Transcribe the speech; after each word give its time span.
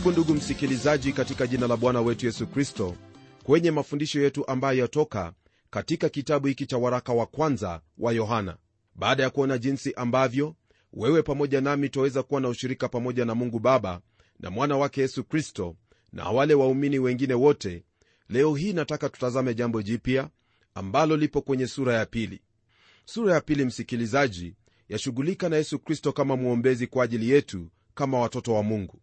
karibu 0.00 0.12
ndugu 0.20 0.34
msikilizaji 0.34 1.12
katika 1.12 1.46
jina 1.46 1.66
la 1.66 1.76
bwana 1.76 2.00
wetu 2.00 2.26
yesu 2.26 2.46
kristo. 2.46 2.96
Kwenye 3.44 3.70
mafundisho 3.70 4.20
yetu 4.20 4.46
ambayo 4.46 4.78
yatoka 4.78 5.32
katika 5.70 6.08
kitabu 6.08 6.46
hiki 6.46 6.66
cha 6.66 6.78
waraka 6.78 7.12
wa 7.12 7.26
kwanza 7.26 7.80
wa 7.98 8.12
yohana. 8.12 8.56
Baada 8.94 9.22
ya 9.22 9.30
kuona 9.30 9.58
jinsi 9.58 9.92
ambavyo 9.94 10.54
wewe 10.92 11.22
pamoja 11.22 11.60
nami 11.60 11.88
twaweza 11.88 12.22
kuwa 12.22 12.40
na 12.40 12.48
ushirika 12.48 12.88
pamoja 12.88 13.24
na 13.24 13.34
mungu 13.34 13.58
baba 13.58 14.00
na 14.38 14.50
mwana 14.50 14.76
wake 14.76 15.00
yesu 15.00 15.24
kristo 15.24 15.76
na 16.12 16.28
wale 16.30 16.54
waumini 16.54 16.98
wengine 16.98 17.34
wote 17.34 17.84
leo 18.28 18.54
hii 18.54 18.72
nataka 18.72 19.08
tutazame 19.08 19.54
jambo 19.54 19.82
jipya 19.82 20.28
ambalo 20.74 21.16
lipo 21.16 21.42
kwenye 21.42 21.66
sura 21.66 21.94
ya 21.94 22.06
pili. 22.06 22.40
Sura 23.04 23.34
ya 23.34 23.40
pili 23.40 23.64
msikilizaji 23.64 24.54
yashughulika 24.88 25.48
na 25.48 25.56
yesu 25.56 25.78
kristo 25.78 26.12
kama 26.12 26.36
mwombezi 26.36 26.86
kwa 26.86 27.04
ajili 27.04 27.30
yetu 27.30 27.70
kama 27.94 28.18
watoto 28.20 28.54
wa 28.54 28.62
mungu 28.62 29.00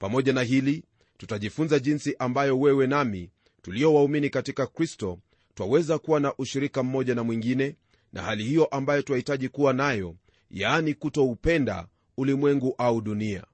pamoja 0.00 0.32
na 0.32 0.42
hili 0.42 0.84
tutajifunza 1.18 1.78
jinsi 1.78 2.16
ambayo 2.18 2.60
wewe 2.60 2.86
nami 2.86 3.30
tulio 3.62 3.94
waumini 3.94 4.30
katika 4.30 4.66
kristo 4.66 5.18
twaweza 5.54 5.98
kuwa 5.98 6.20
na 6.20 6.34
ushirika 6.38 6.82
mmoja 6.82 7.14
na 7.14 7.24
mwingine 7.24 7.76
na 8.12 8.22
hali 8.22 8.44
hiyo 8.44 8.64
ambayo 8.64 9.02
twahitaji 9.02 9.48
kuwa 9.48 9.72
nayo 9.72 10.14
yaani 10.50 10.94
kutoupenda 10.94 11.86
ulimwengu 12.16 12.74
au 12.78 13.00
dunia. 13.00 13.44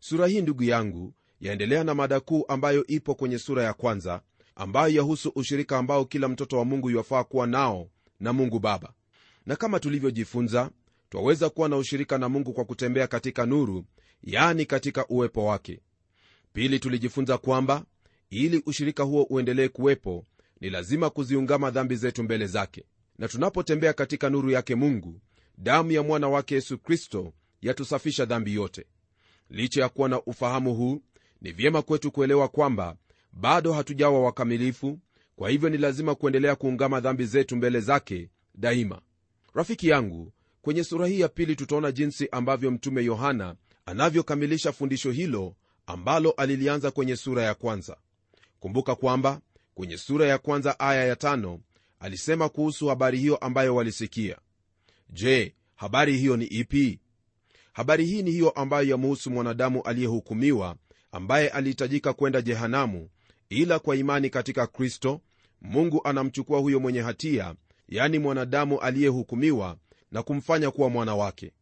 Sura 0.00 0.26
hii 0.26 0.40
ndugu 0.40 0.62
yangu 0.62 1.14
yaendelea 1.40 1.84
na 1.84 1.94
mada 1.94 2.20
kuu 2.20 2.44
ambayo 2.48 2.86
ipo 2.86 3.14
kwenye 3.14 3.38
sura 3.38 3.62
ya 3.64 3.72
kwanza 3.74 4.20
ambayo 4.56 4.94
yahusu 4.94 5.32
ushirika 5.34 5.78
ambao 5.78 6.04
kila 6.04 6.28
mtoto 6.28 6.58
wa 6.58 6.64
mungu 6.64 6.90
yafaa 6.90 7.24
kuwa 7.24 7.46
nao 7.46 7.88
na 8.20 8.32
mungu 8.32 8.58
baba. 8.58 8.92
Na 9.46 9.56
kama 9.56 9.80
tulivyojifunza 9.80 10.70
twaweza 11.10 11.50
kuwa 11.50 11.68
na 11.68 11.76
ushirika 11.76 12.18
na 12.18 12.28
mungu 12.28 12.52
kwa 12.52 12.64
kutembea 12.64 13.06
katika 13.06 13.46
nuru 13.46 13.84
yaani 14.22 14.66
katika 14.66 15.06
uwepo 15.06 15.44
wake 15.44 15.80
pili 16.56 16.78
tulijifunza 16.78 17.38
kwamba 17.38 17.84
ili 18.30 18.62
ushirika 18.66 19.02
huo 19.02 19.22
uendelee 19.30 19.68
kuwepo 19.68 20.24
ni 20.60 20.70
lazima 20.70 21.10
kuziungama 21.10 21.70
dhambi 21.70 21.96
zetu 21.96 22.22
mbele 22.22 22.46
zake. 22.46 22.84
Na 23.18 23.28
tunapotembea 23.28 23.92
katika 23.92 24.30
nuru 24.30 24.50
yake 24.50 24.74
mungu 24.74 25.20
damu 25.58 25.92
ya 25.92 26.02
mwana 26.02 26.28
wake 26.28 26.54
yesu 26.54 26.78
kristo 26.78 27.32
yatusafisha 27.62 28.24
dhambi 28.24 28.54
yote. 28.54 28.86
Licha 29.50 29.80
ya 29.80 29.88
kuwa 29.88 30.08
na 30.08 30.22
ufahamu 30.22 30.74
huu 30.74 31.02
ni 31.40 31.52
vyema 31.52 31.82
kwetu 31.82 32.10
kuelewa 32.12 32.48
kwamba 32.48 32.96
bado 33.32 33.72
hatujawa 33.72 34.22
wakamilifu 34.22 34.98
kwa 35.36 35.50
hivyo 35.50 35.68
ni 35.68 35.78
lazima 35.78 36.14
kuendelea 36.14 36.56
kuungama 36.56 37.00
dhambi 37.00 37.24
zetu 37.26 37.56
mbele 37.56 37.80
zake 37.80 38.30
daima. 38.54 39.00
Rafiki 39.54 39.88
yangu 39.88 40.32
kwenye 40.62 40.84
sura 40.84 41.06
hii 41.06 41.20
ya 41.20 41.28
pili 41.28 41.56
tutaona 41.56 41.92
jinsi 41.92 42.28
ambavyo 42.32 42.70
mtume 42.70 43.04
yohana 43.04 43.56
anavyokamilisha 43.86 44.72
fundisho 44.72 45.10
hilo 45.10 45.54
ambalo 45.86 46.30
alilianza 46.30 46.90
kwenye 46.90 47.16
sura 47.16 47.42
ya 47.42 47.54
kwanza. 47.54 47.96
Kumbuka 48.60 48.94
kwamba 48.94 49.40
kwenye 49.74 49.98
sura 49.98 50.26
ya 50.26 50.38
kwanza 50.38 50.80
aya 50.80 51.04
ya 51.04 51.16
tano 51.16 51.60
alisema 52.00 52.48
kuhusu 52.48 52.86
habari 52.88 53.18
hiyo 53.18 53.36
ambayo 53.36 53.74
walisikia. 53.74 54.36
Je 55.10 55.54
habari 55.74 56.16
hiyo 56.18 56.36
ni 56.36 56.44
ipi? 56.44 57.00
Habari 57.72 58.06
hii 58.06 58.22
ni 58.22 58.30
hiyo 58.30 58.50
ambayo 58.50 58.88
yamuhusu 58.88 59.30
mwanadamu 59.30 59.82
aliyehukumiwa 59.82 60.76
ambaye 61.12 61.48
alihitajika 61.48 62.12
kwenda 62.12 62.42
jehanamu 62.42 63.08
ila 63.48 63.78
kwa 63.78 63.96
imani 63.96 64.30
katika 64.30 64.66
kristo 64.66 65.20
mungu 65.60 66.00
anamchukua 66.04 66.58
huyo 66.58 66.80
mwenye 66.80 67.00
hatia 67.00 67.54
yani 67.88 68.18
mwanadamu 68.18 68.80
aliyehukumiwa 68.80 69.76
na 70.12 70.22
kumfanya 70.22 70.70
kuwa 70.70 70.90
mwana 70.90 71.14
wake. 71.14 71.52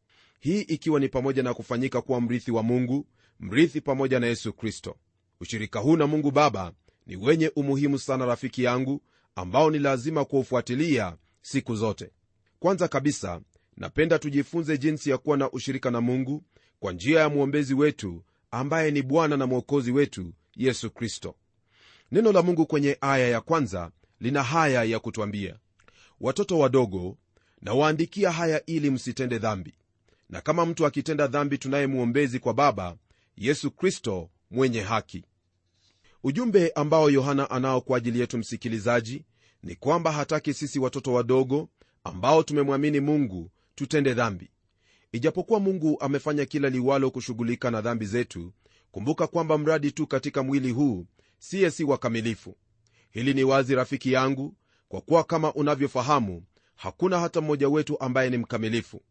Hii 0.41 0.61
ikiwa 0.61 1.01
ni 1.01 1.09
pamoja 1.09 1.43
na 1.43 1.55
kufanyika 1.55 2.03
kuwa 2.03 2.21
mrithi 2.21 2.51
wa 2.51 2.63
mungu 2.63 3.07
mrithi 3.41 3.81
pamoja 3.81 4.21
na 4.21 4.27
yesu 4.27 4.53
kristo. 4.53 4.97
Ushirika 5.41 5.79
huu 5.81 5.97
na 5.97 6.07
mungu 6.07 6.31
baba 6.31 6.73
ni 7.07 7.17
wenye 7.17 7.49
umuhimu 7.57 7.99
sana 7.99 8.27
rafiki 8.27 8.63
yangu 8.65 9.01
ambao 9.37 9.71
ni 9.71 9.79
lazima 9.79 10.25
kuufuatilia 10.25 11.17
siku 11.43 11.77
zote. 11.77 12.11
Kwanza 12.59 12.89
kabisa 12.89 13.41
napenda 13.77 14.19
tujifunze 14.19 14.79
jinsi 14.79 15.11
ya 15.11 15.19
kuwa 15.19 15.37
na 15.37 15.51
ushirika 15.51 15.91
na 15.91 16.01
mungu 16.01 16.45
kwa 16.81 16.93
njia 16.93 17.21
ya 17.21 17.29
mwombezi 17.29 17.75
wetu 17.75 18.25
ambaye 18.51 18.91
ni 18.91 19.03
bwana 19.03 19.37
na 19.37 19.47
mwokozi 19.47 19.91
wetu 19.93 20.33
yesu 20.57 20.91
kristo. 20.91 21.35
Neno 22.13 22.33
la 22.33 22.43
mungu 22.43 22.67
kwenye 22.67 22.99
aya 23.01 23.29
ya 23.29 23.41
kwanza 23.41 23.91
lina 24.21 24.43
haya 24.43 24.85
ya 24.85 24.99
kutwambia. 24.99 25.57
Watoto 26.21 26.59
wadogo 26.59 27.17
nawaandikia 27.63 28.31
haya 28.33 28.67
ili 28.67 28.91
msitende 28.91 29.39
dhambi. 29.39 29.75
Na 30.31 30.41
kama 30.41 30.67
mtu 30.67 30.87
akitenda 30.87 31.27
dhambi 31.27 31.59
tunaye 31.59 31.87
mwombezi 31.87 32.39
kwa 32.39 32.55
baba 32.55 32.97
yesu 33.37 33.71
kristo 33.71 34.31
mwenye 34.51 34.81
haki. 34.81 35.25
Ujumbe 36.25 36.71
ambao 36.75 37.11
yohana 37.11 37.51
anao 37.51 37.81
kwa 37.81 37.99
ajili 37.99 38.21
yetu 38.21 38.39
msikilizaji 38.39 39.25
ni 39.63 39.75
kwamba 39.75 40.13
hataki 40.13 40.55
sisi 40.55 40.79
watoto 40.79 41.13
wadogo 41.13 41.69
ambao 42.05 42.43
tumemwamini 42.43 43.01
mungu 43.01 43.51
tutende 43.75 44.15
dhambi. 44.15 44.51
Ijapokuwa 45.13 45.61
mungu 45.61 46.01
amefanya 46.01 46.45
kila 46.45 46.71
liwalo 46.71 47.11
kushughulika 47.11 47.71
na 47.71 47.81
dhambi 47.81 48.07
zetu 48.07 48.53
kumbuka 48.91 49.27
kwamba 49.27 49.59
mradi 49.59 49.93
tu 49.93 50.07
katika 50.07 50.43
mwili 50.43 50.71
huu 50.71 51.07
siye 51.39 51.71
si 51.71 51.85
wakamilifu. 51.85 52.57
Hili 53.11 53.35
ni 53.35 53.45
wazi 53.45 53.75
rafiki 53.75 54.13
yangu 54.13 54.55
kwa 54.89 55.01
kuwa 55.01 55.25
kama 55.25 55.55
unavyofahamu 55.55 56.43
hakuna 56.77 57.21
hata 57.21 57.41
mmoja 57.41 57.69
wetu 57.69 58.01
ambaye 58.01 58.31
ni 58.31 58.37
mkamilifu. 58.39 59.03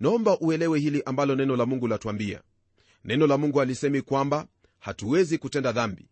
Naomba 0.00 0.38
uelewe 0.40 0.78
hili 0.80 1.02
ambalo 1.06 1.34
neno 1.34 1.56
la 1.56 1.66
mungu 1.66 1.88
latwambia 1.88 2.42
neno 3.04 3.26
la 3.26 3.38
mungu 3.38 3.60
alisemi 3.60 4.02
kwamba 4.02 4.46
hatuwezi 4.78 5.38
kutenda 5.38 5.72
dhambi 5.72 6.08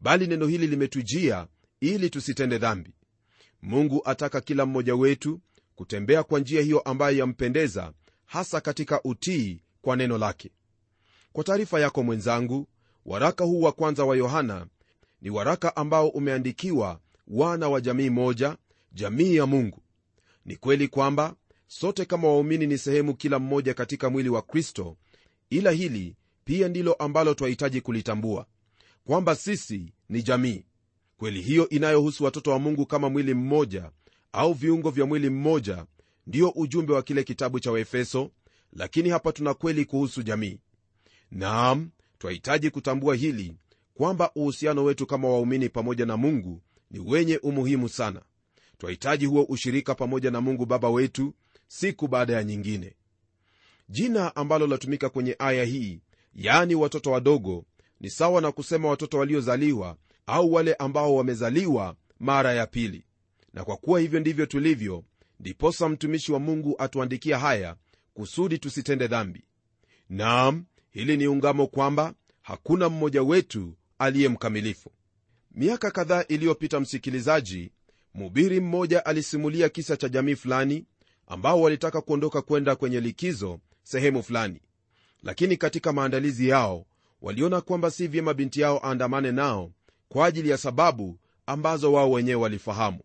bali 0.00 0.26
neno 0.26 0.46
hili 0.46 0.66
limetujia 0.66 1.46
ili 1.80 2.10
tusitende 2.10 2.58
dhambi. 2.58 2.94
Mungu 3.62 4.02
ataka 4.04 4.40
kila 4.40 4.66
mmoja 4.66 4.94
wetu 4.94 5.40
kutembea 5.74 6.22
kwa 6.22 6.40
njia 6.40 6.62
hiyo 6.62 6.80
ambayo 6.80 7.16
yampendeza 7.18 7.92
hasa 8.26 8.60
katika 8.60 9.02
utii 9.02 9.62
kwa 9.82 9.96
neno 9.96 10.18
lake. 10.18 10.50
Kwa 11.32 11.44
taarifa 11.44 11.80
yako 11.80 12.02
mwenzangu 12.02 12.68
waraka 13.04 13.44
huu 13.44 13.60
wa 13.60 13.72
kwanza 13.72 14.04
wa 14.04 14.16
yohana 14.16 14.66
ni 15.22 15.30
waraka 15.30 15.76
ambao 15.76 16.08
umeandikiwa 16.08 17.00
wana 17.28 17.68
wa 17.68 17.80
jamii 17.80 18.10
moja 18.10 18.56
jamii 18.92 19.34
ya 19.36 19.46
mungu. 19.46 19.82
Ni 20.44 20.56
kweli 20.56 20.88
kwamba 20.88 21.34
sote 21.66 22.04
kama 22.04 22.28
waumini 22.28 22.66
ni 22.66 22.78
sehemu 22.78 23.14
kila 23.14 23.38
mmoja 23.38 23.74
katika 23.74 24.10
mwili 24.10 24.28
wa 24.28 24.42
kristo 24.42 24.96
ila 25.50 25.70
hili 25.70 26.16
pia 26.48 26.68
ndilo 26.68 26.92
ambalo 26.92 27.34
twahitaji 27.34 27.80
kulitambua 27.80 28.46
kwamba 29.04 29.34
sisi 29.34 29.92
ni 30.08 30.22
jamii. 30.22 30.64
Kweli 31.16 31.42
hiyo 31.42 31.68
inayohusu 31.68 32.24
watoto 32.24 32.50
wa 32.50 32.58
mungu 32.58 32.86
kama 32.86 33.08
mwili 33.10 33.34
mmoja 33.34 33.90
au 34.32 34.52
viungo 34.52 34.90
vya 34.90 35.06
mwili 35.06 35.30
mmoja 35.30 35.86
ndiyo 36.26 36.48
ujumbe 36.50 36.92
wa 36.92 37.02
kile 37.02 37.24
kitabu 37.24 37.60
cha 37.60 37.72
waefeso 37.72 38.30
lakini 38.72 39.08
hapa 39.08 39.32
tuna 39.32 39.54
kweli 39.54 39.84
kuhusu 39.84 40.22
jamii. 40.22 40.58
Naam 41.30 41.90
twahitaji 42.18 42.70
kutambua 42.70 43.14
hili 43.14 43.54
kwamba 43.94 44.30
uhusiano 44.34 44.84
wetu 44.84 45.06
kama 45.06 45.28
waumini 45.28 45.68
pamoja 45.68 46.06
na 46.06 46.16
mungu 46.16 46.62
ni 46.90 46.98
wenye 46.98 47.38
umuhimu 47.38 47.88
sana. 47.88 48.22
Twahitaji 48.78 49.26
huo 49.26 49.42
ushirika 49.42 49.94
pamoja 49.94 50.30
na 50.30 50.40
mungu 50.40 50.66
baba 50.66 50.90
wetu 50.90 51.34
siku 51.66 52.08
baada 52.08 52.32
ya 52.32 52.44
nyingine. 52.44 52.94
Jina 53.88 54.36
ambalo 54.36 54.66
latumika 54.66 55.08
kwenye 55.08 55.36
aya 55.38 55.64
hii 55.64 56.00
yaani 56.34 56.74
watoto 56.74 57.10
wadogo 57.10 57.64
ni 58.00 58.10
sawa 58.10 58.40
na 58.40 58.52
kusema 58.52 58.88
watoto 58.88 59.18
waliozaliwa 59.18 59.96
au 60.26 60.52
wale 60.52 60.74
ambao 60.74 61.14
wamezaliwa 61.14 61.96
mara 62.20 62.52
ya 62.54 62.66
pili. 62.66 63.04
Na 63.54 63.64
kwa 63.64 63.76
kuwa 63.76 64.00
hivyo 64.00 64.20
ndivyo 64.20 64.46
tulivyo 64.46 65.04
ndiposa 65.40 65.88
mtumishi 65.88 66.32
wa 66.32 66.38
mungu 66.38 66.74
atuandikia 66.78 67.38
haya 67.38 67.76
kusudi 68.14 68.58
tusitende 68.58 69.06
dhambi. 69.08 69.44
Naam 70.08 70.64
hili 70.90 71.16
ni 71.16 71.26
ungamo 71.26 71.66
kwamba 71.66 72.14
hakuna 72.42 72.88
mmoja 72.88 73.22
wetu 73.22 73.74
aliye 73.98 74.28
mkamilifu. 74.28 74.90
Miaka 75.52 75.90
kadhaa 75.90 76.24
iliyopita 76.28 76.80
msikilizaji 76.80 77.72
mhubiri 78.14 78.60
mmoja 78.60 79.06
alisimulia 79.06 79.68
kisa 79.68 79.96
cha 79.96 80.08
jamii 80.08 80.34
fulani 80.34 80.84
ambao 81.26 81.60
walitaka 81.60 82.00
kuondoka 82.00 82.42
kwenda 82.42 82.76
kwenye 82.76 83.00
likizo 83.00 83.60
sehemu 83.82 84.22
fulani 84.22 84.60
lakini 85.22 85.56
katika 85.56 85.92
maandalizi 85.92 86.48
yao 86.48 86.86
waliona 87.22 87.60
kwamba 87.60 87.90
si 87.90 88.06
vyema 88.06 88.34
binti 88.34 88.60
yao 88.60 88.80
aandamane 88.84 89.32
nao 89.32 89.70
kwa 90.08 90.26
ajili 90.26 90.48
ya 90.48 90.56
sababu 90.58 91.18
ambazo 91.46 91.92
wao 91.92 92.10
wenyewe 92.10 92.42
walifahamu. 92.42 93.00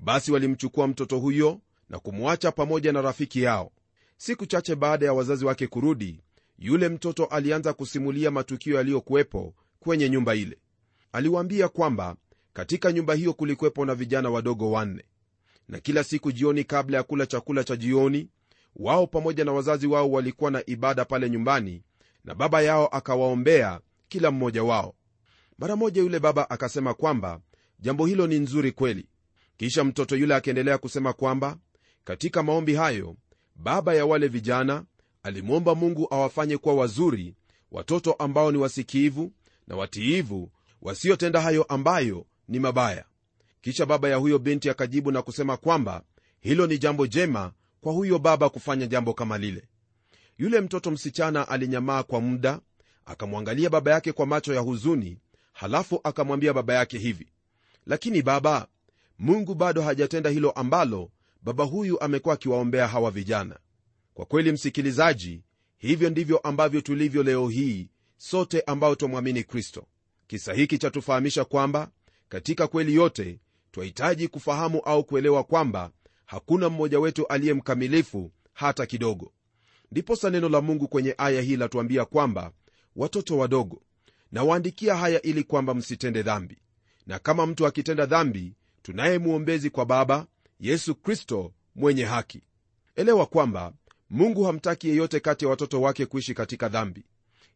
Basi 0.00 0.32
walimchukua 0.32 0.86
mtoto 0.88 1.18
huyo 1.18 1.60
na 1.88 1.98
kumwacha 1.98 2.52
pamoja 2.52 2.92
na 2.92 3.02
rafiki 3.02 3.42
yao. 3.42 3.72
Siku 4.16 4.46
chache 4.46 4.74
baada 4.74 5.06
ya 5.06 5.12
wazazi 5.12 5.44
wake 5.44 5.66
kurudi 5.66 6.20
yule 6.58 6.88
mtoto 6.88 7.24
alianza 7.24 7.72
kusimulia 7.72 8.30
matukio 8.30 8.76
yaliyokuwepo 8.76 9.54
kwenye 9.80 10.08
nyumba 10.10 10.34
ile. 10.34 10.58
Aliwaambia 11.12 11.68
kwamba 11.68 12.16
katika 12.52 12.92
nyumba 12.92 13.14
hiyo 13.14 13.32
kulikuwepo 13.32 13.84
na 13.84 13.94
vijana 13.94 14.30
wadogo 14.30 14.70
wanne. 14.70 15.04
Na 15.68 15.80
kila 15.80 16.04
siku 16.04 16.32
jioni 16.32 16.64
kabla 16.64 16.96
ya 16.96 17.02
kula 17.02 17.26
chakula 17.26 17.64
cha 17.64 17.76
jioni 17.76 18.28
wao 18.78 19.06
pamoja 19.06 19.44
na 19.44 19.52
wazazi 19.52 19.86
wao 19.86 20.10
walikuwa 20.10 20.50
na 20.50 20.62
ibada 20.66 21.04
pale 21.04 21.30
nyumbani 21.30 21.82
na 22.24 22.34
baba 22.34 22.62
yao 22.62 22.86
akawaombea 22.86 23.80
kila 24.08 24.30
mmoja 24.30 24.64
wao. 24.64 24.94
Mara 25.58 25.76
moja 25.76 26.02
yule 26.02 26.18
baba 26.18 26.50
akasema 26.50 26.94
kwamba 26.94 27.40
jambo 27.80 28.06
hilo 28.06 28.26
ni 28.26 28.38
nzuri 28.38 28.72
kweli. 28.72 29.06
Kisha 29.56 29.84
mtoto 29.84 30.16
yule 30.16 30.34
akaendelea 30.34 30.78
kusema 30.78 31.12
kwamba 31.12 31.56
katika 32.04 32.42
maombi 32.42 32.74
hayo 32.74 33.16
baba 33.56 33.94
ya 33.94 34.06
wale 34.06 34.28
vijana 34.28 34.84
alimwomba 35.22 35.74
mungu 35.74 36.08
awafanye 36.10 36.56
kuwa 36.58 36.74
wazuri 36.74 37.34
watoto 37.72 38.12
ambao 38.12 38.52
ni 38.52 38.58
wasikivu 38.58 39.32
na 39.66 39.76
watiivu 39.76 40.50
wasiotenda 40.82 41.40
hayo 41.40 41.62
ambayo 41.62 42.26
ni 42.48 42.58
mabaya. 42.58 43.04
Kisha 43.60 43.86
baba 43.86 44.08
ya 44.08 44.16
huyo 44.16 44.38
binti 44.38 44.70
akajibu 44.70 45.12
na 45.12 45.22
kusema 45.22 45.56
kwamba 45.56 46.02
hilo 46.40 46.66
ni 46.66 46.78
jambo 46.78 47.06
jema 47.06 47.52
kwa 47.80 47.92
huyo 47.92 48.18
baba 48.18 48.48
kufanya 48.48 48.86
jambo 48.86 49.14
kama 49.14 49.38
lile. 49.38 49.62
Yule 50.38 50.60
mtoto 50.60 50.90
msichana 50.90 51.48
alinyamaa 51.48 52.02
kwa 52.02 52.20
muda 52.20 52.60
akamwangalia 53.06 53.70
baba 53.70 53.90
yake 53.90 54.12
kwa 54.12 54.26
macho 54.26 54.54
ya 54.54 54.60
huzuni 54.60 55.18
halafu 55.52 56.00
akamwambia 56.04 56.52
baba 56.52 56.74
yake 56.74 56.98
hivi 56.98 57.26
lakini 57.86 58.22
baba 58.22 58.66
mungu 59.18 59.54
bado 59.54 59.82
hajatenda 59.82 60.30
hilo 60.30 60.50
ambalo 60.50 61.10
baba 61.42 61.64
huyu 61.64 62.00
amekuwa 62.00 62.34
akiwaombea 62.34 62.88
hawa 62.88 63.10
vijana. 63.10 63.58
Kwa 64.14 64.26
kweli 64.26 64.52
msikilizaji 64.52 65.42
hivyo 65.78 66.10
ndivyo 66.10 66.38
ambavyo 66.38 66.80
tulivyo 66.80 67.22
leo 67.22 67.48
hii 67.48 67.88
sote 68.16 68.60
ambao 68.60 68.94
twamwamini 68.94 69.44
kristo. 69.44 69.86
Kisa 70.26 70.52
hiki 70.54 70.78
chatufahamisha 70.78 71.44
kwamba 71.44 71.90
katika 72.28 72.66
kweli 72.66 72.94
yote 72.94 73.40
twahitaji 73.72 74.28
kufahamu 74.28 74.80
au 74.80 75.04
kuelewa 75.04 75.44
kwamba 75.44 75.90
hakuna 76.28 76.68
mmoja 76.68 77.00
wetu 77.00 77.26
aliye 77.26 77.54
mkamilifu 77.54 78.32
hata 78.52 78.86
kidogo. 78.86 79.32
Ndiposa 79.92 80.30
neno 80.30 80.48
la 80.48 80.60
mungu 80.60 80.88
kwenye 80.88 81.14
aya 81.18 81.40
hii 81.42 81.56
latuambia 81.56 82.04
kwamba 82.04 82.52
watoto 82.96 83.38
wadogo 83.38 83.82
nawaandikia 84.32 84.96
haya 84.96 85.22
ili 85.22 85.44
kwamba 85.44 85.74
msitende 85.74 86.22
dhambi. 86.22 86.58
Na 87.06 87.18
kama 87.18 87.46
mtu 87.46 87.66
akitenda 87.66 88.06
dhambi 88.06 88.54
tunaye 88.82 89.18
mwombezi 89.18 89.70
kwa 89.70 89.86
baba 89.86 90.26
yesu 90.60 90.94
kristo 90.94 91.52
mwenye 91.74 92.04
haki. 92.04 92.42
Elewa 92.96 93.26
kwamba 93.26 93.72
mungu 94.10 94.44
hamtaki 94.44 94.88
yeyote 94.88 95.20
kati 95.20 95.44
ya 95.44 95.50
watoto 95.50 95.80
wake 95.80 96.06
kuishi 96.06 96.34
katika 96.34 96.68
dhambi. 96.68 97.04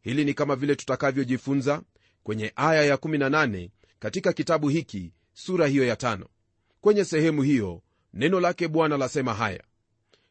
Hili 0.03 0.25
ni 0.25 0.35
kama 0.35 0.57
vile 0.57 0.77
tutakavyojifunza 0.77 1.83
kwenye 2.23 2.53
aya 2.57 2.97
ya18 2.97 3.69
katika 3.99 4.33
kitabu 4.33 4.69
hiki 4.69 5.13
sura 5.33 5.67
hiyo 5.67 5.85
ya 5.87 5.97
tano. 5.97 6.27
Kwenye 6.81 7.05
sehemu 7.05 7.43
hiyo 7.43 7.83
neno 8.15 8.41
lake 8.41 8.69
bwana 8.69 8.97
lasema 8.97 9.35
haya 9.35 9.63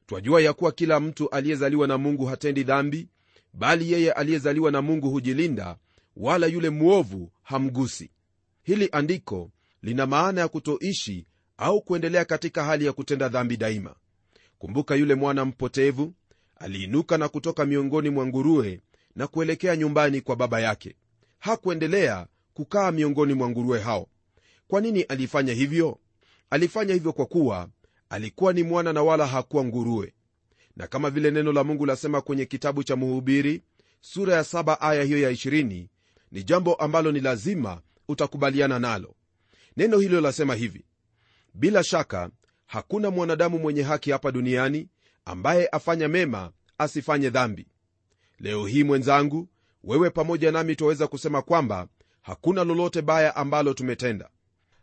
twajua 0.05 0.41
ya 0.41 0.53
kuwa 0.53 0.71
kila 0.71 0.99
mtu 0.99 1.29
aliyezaliwa 1.29 1.87
na 1.87 1.97
mungu 1.97 2.25
hatendi 2.25 2.63
dhambi 2.63 3.07
bali 3.53 3.91
yeye 3.91 4.11
aliyezaliwa 4.11 4.71
na 4.71 4.81
mungu 4.81 5.09
hujilinda 5.09 5.77
wala 6.17 6.47
yule 6.47 6.69
mwovu 6.69 7.31
hamgusi. 7.43 8.11
Hili 8.63 8.89
andiko 8.91 9.51
lina 9.81 10.05
maana 10.05 10.41
ya 10.41 10.47
kutoishi 10.47 11.25
au 11.57 11.81
kuendelea 11.81 12.25
katika 12.25 12.63
hali 12.63 12.85
ya 12.85 12.93
kutenda 12.93 13.29
dhambi 13.29 13.57
daima. 13.57 13.95
Kumbuka 14.57 14.95
yule 14.95 15.15
mwana 15.15 15.45
mpotevu 15.45 16.13
aliinuka 16.55 17.17
na 17.17 17.29
kutoka 17.29 17.65
miongoni 17.65 18.09
mwa 18.09 18.25
nguruwe 18.27 18.81
na 19.15 19.27
kuelekea 19.27 19.75
nyumbani 19.75 20.21
kwa 20.21 20.35
baba 20.35 20.59
yake. 20.59 20.95
Hakuendelea 21.39 22.27
kukaa 22.53 22.91
miongoni 22.91 23.33
mwa 23.33 23.49
nguruwe 23.49 23.79
hao. 23.79 24.07
Kwa 24.67 24.81
nini 24.81 25.01
alifanya 25.01 25.53
hivyo 25.53 25.99
alifanya 26.51 26.93
hivyo 26.93 27.13
kwa 27.13 27.25
kuwa 27.25 27.69
alikuwa 28.09 28.53
ni 28.53 28.63
mwana 28.63 28.93
na 28.93 29.03
wala 29.03 29.27
hakuwa 29.27 29.63
nguruwe. 29.63 30.13
Na 30.75 30.87
kama 30.87 31.09
vile 31.09 31.31
neno 31.31 31.51
la 31.53 31.63
mungu 31.63 31.85
lasema 31.85 32.21
kwenye 32.21 32.45
kitabu 32.45 32.83
cha 32.83 32.95
mhubiri 32.95 33.61
sura 34.01 34.35
ya 34.35 34.41
7 34.41 34.77
aya 34.79 35.03
hiyo 35.03 35.17
ya 35.21 35.31
20 35.31 35.87
ni 36.31 36.43
jambo 36.43 36.75
ambalo 36.75 37.11
ni 37.11 37.19
lazima 37.19 37.81
utakubaliana 38.07 38.79
nalo. 38.79 39.15
Neno 39.77 39.99
hilo 39.99 40.21
lasema 40.21 40.55
hivi 40.55 40.85
bila 41.53 41.83
shaka 41.83 42.29
hakuna 42.65 43.11
mwanadamu 43.11 43.59
mwenye 43.59 43.81
haki 43.83 44.11
hapa 44.11 44.31
duniani 44.31 44.87
ambaye 45.25 45.67
afanya 45.67 46.07
mema 46.07 46.51
asifanye 46.77 47.29
dhambi. 47.29 47.67
Leo 48.39 48.65
hii 48.65 48.83
mwenzangu 48.83 49.47
wewe 49.83 50.09
pamoja 50.09 50.51
nami 50.51 50.75
twaweza 50.75 51.07
kusema 51.07 51.41
kwamba 51.41 51.87
hakuna 52.21 52.63
lolote 52.63 53.01
baya 53.01 53.35
ambalo 53.35 53.73
tumetenda 53.73 54.29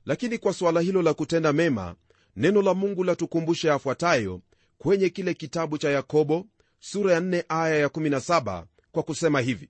lakini 0.08 0.38
kwa 0.38 0.52
suala 0.52 0.80
hilo 0.80 1.02
la 1.02 1.14
kutenda 1.14 1.52
mema 1.52 1.94
neno 2.36 2.62
la 2.62 2.74
mungu 2.74 3.04
latukumbusha 3.04 3.68
yafuatayo 3.68 4.40
kwenye 4.78 5.08
kile 5.08 5.34
kitabu 5.34 5.78
cha 5.78 5.90
yakobo 5.90 6.46
sura 6.80 7.14
ya 7.14 7.20
4 7.20 7.44
aya 7.48 7.76
ya 7.78 7.86
17 7.88 8.64
kwa 8.92 9.02
kusema 9.02 9.40
hivi. 9.40 9.68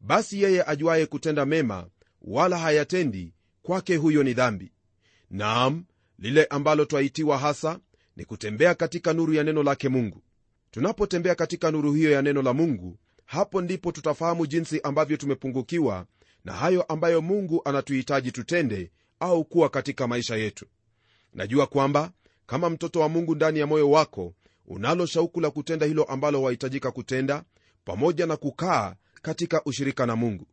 Basi 0.00 0.42
yeye 0.42 0.64
ajuaye 0.66 1.06
kutenda 1.06 1.46
mema 1.46 1.86
wala 2.22 2.58
hayatendi 2.58 3.32
kwake 3.62 3.96
huyo 3.96 4.22
ni 4.22 4.34
dhambi. 4.34 4.72
Naam 5.30 5.84
lile 6.18 6.44
ambalo 6.44 6.84
twaitiwa 6.84 7.38
hasa 7.38 7.78
ni 8.16 8.24
kutembea 8.24 8.74
katika 8.74 9.12
nuru 9.12 9.34
ya 9.34 9.44
neno 9.44 9.62
lake 9.62 9.88
mungu. 9.88 10.22
Tunapotembea 10.70 11.34
katika 11.34 11.70
nuru 11.70 11.92
hiyo 11.92 12.10
ya 12.10 12.22
neno 12.22 12.42
la 12.42 12.52
mungu 12.52 12.98
hapo 13.24 13.60
ndipo 13.60 13.92
tutafahamu 13.92 14.46
jinsi 14.46 14.80
ambavyo 14.80 15.16
tumepungukiwa 15.16 16.06
na 16.44 16.52
hayo 16.52 16.82
ambayo 16.82 17.20
mungu 17.22 17.62
anatuhitaji 17.64 18.32
tutende 18.32 18.90
au 19.20 19.44
kuwa 19.44 19.68
katika 19.68 20.06
maisha 20.06 20.36
yetu. 20.36 20.66
Najua 21.34 21.66
kwamba 21.66 22.12
kama 22.46 22.70
mtoto 22.70 23.00
wa 23.00 23.08
mungu 23.08 23.34
ndani 23.34 23.58
ya 23.58 23.66
moyo 23.66 23.90
wako 23.90 24.34
unalo 24.66 25.06
shauku 25.06 25.40
la 25.40 25.50
kutenda 25.50 25.86
hilo 25.86 26.04
ambalo 26.04 26.42
wahitajika 26.42 26.90
kutenda 26.90 27.44
pamoja 27.84 28.26
na 28.26 28.36
kukaa 28.36 28.94
katika 29.22 29.64
ushirika 29.64 30.06
na 30.06 30.16
mungu. 30.16 30.46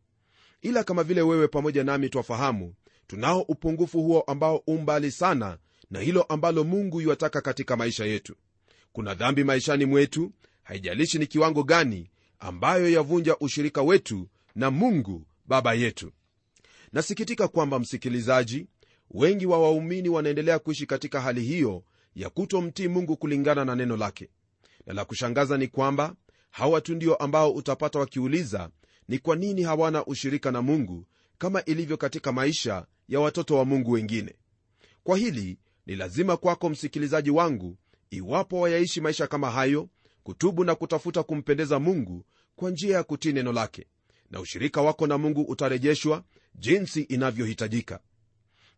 Ila 0.62 0.84
kama 0.84 1.02
vile 1.04 1.22
wewe 1.22 1.48
pamoja 1.48 1.84
nami 1.84 2.08
twafahamu 2.08 2.74
tunao 3.06 3.40
upungufu 3.40 4.02
huo 4.02 4.20
ambao 4.20 4.56
umbali 4.66 5.10
sana 5.10 5.58
na 5.90 6.00
hilo 6.00 6.22
ambalo 6.22 6.64
mungu 6.64 7.00
yuwataka 7.00 7.40
katika 7.40 7.76
maisha 7.76 8.04
yetu. 8.04 8.34
Kuna 8.92 9.14
dhambi 9.14 9.44
maishani 9.44 9.84
mwetu 9.84 10.32
haijalishi 10.62 11.18
ni 11.18 11.26
kiwango 11.26 11.62
gani 11.62 12.10
ambayo 12.38 12.88
yavunja 12.90 13.36
ushirika 13.38 13.82
wetu 13.82 14.28
na 14.54 14.70
mungu 14.70 15.26
baba 15.46 15.74
yetu 15.74 16.12
nasikitika 16.96 17.48
kwamba 17.48 17.78
msikilizaji 17.78 18.66
wengi 19.10 19.46
wa 19.46 19.58
waumini 19.58 20.08
wanaendelea 20.08 20.58
kuishi 20.58 20.86
katika 20.86 21.20
hali 21.20 21.40
hiyo 21.40 21.84
ya 22.14 22.30
kutomtii 22.30 22.88
mungu 22.88 23.16
kulingana 23.16 23.64
na 23.64 23.74
neno 23.76 23.96
lake. 23.96 24.28
Na 24.86 24.94
la 24.94 25.04
kushangaza 25.04 25.58
ni 25.58 25.68
kwamba 25.68 26.14
hawa 26.50 26.80
tu 26.80 26.94
ndio 26.94 27.14
ambao 27.16 27.52
utapata 27.52 27.98
wakiuliza 27.98 28.70
ni 29.08 29.18
kwa 29.18 29.36
nini 29.36 29.62
hawana 29.62 30.06
ushirika 30.06 30.50
na 30.50 30.62
mungu 30.62 31.06
kama 31.38 31.64
ilivyo 31.64 31.96
katika 31.96 32.32
maisha 32.32 32.86
ya 33.08 33.20
watoto 33.20 33.56
wa 33.56 33.64
mungu 33.64 33.90
wengine? 33.90 34.34
Kwa 35.04 35.16
hili 35.18 35.58
ni 35.86 35.96
lazima 35.96 36.36
kwako 36.36 36.68
msikilizaji 36.68 37.30
wangu 37.30 37.76
iwapo 38.10 38.60
wayaishi 38.60 39.00
maisha 39.00 39.26
kama 39.26 39.50
hayo 39.50 39.88
kutubu 40.22 40.64
na 40.64 40.74
kutafuta 40.74 41.22
kumpendeza 41.22 41.78
mungu 41.78 42.24
kwa 42.56 42.70
njia 42.70 42.96
ya 42.96 43.02
kutii 43.02 43.32
neno 43.32 43.52
lake. 43.52 43.86
Na 44.30 44.40
ushirika 44.40 44.82
wako 44.82 45.06
na 45.06 45.18
mungu 45.18 45.42
utarejeshwa 45.42 46.24
jinsi 46.58 47.02
inavyohitajika. 47.02 48.00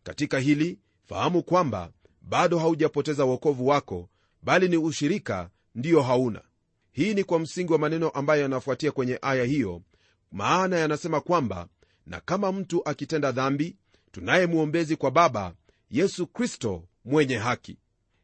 Katika 0.03 0.39
hili 0.39 0.79
fahamu 1.05 1.43
kwamba 1.43 1.91
bado 2.21 2.59
haujapoteza 2.59 3.25
uokovu 3.25 3.67
wako 3.67 4.09
bali 4.43 4.67
ni 4.67 4.77
ushirika 4.77 5.49
ndiyo 5.75 6.01
hauna. 6.01 6.41
Hii 6.91 7.13
ni 7.13 7.23
kwa 7.23 7.39
msingi 7.39 7.73
wa 7.73 7.79
maneno 7.79 8.09
ambayo 8.09 8.41
yanafuatia 8.41 8.91
kwenye 8.91 9.19
aya 9.21 9.43
hiyo 9.43 9.81
maana 10.31 10.77
yanasema 10.77 11.21
kwamba 11.21 11.67
na 12.05 12.19
kama 12.19 12.51
mtu 12.51 12.89
akitenda 12.89 13.31
dhambi 13.31 13.75
tunaye 14.11 14.45
mwombezi 14.47 14.95
kwa 14.95 15.11
baba 15.11 15.53
yesu 15.89 16.27
kristo 16.27 16.83
mwenye 17.05 17.37
haki. 17.37 17.77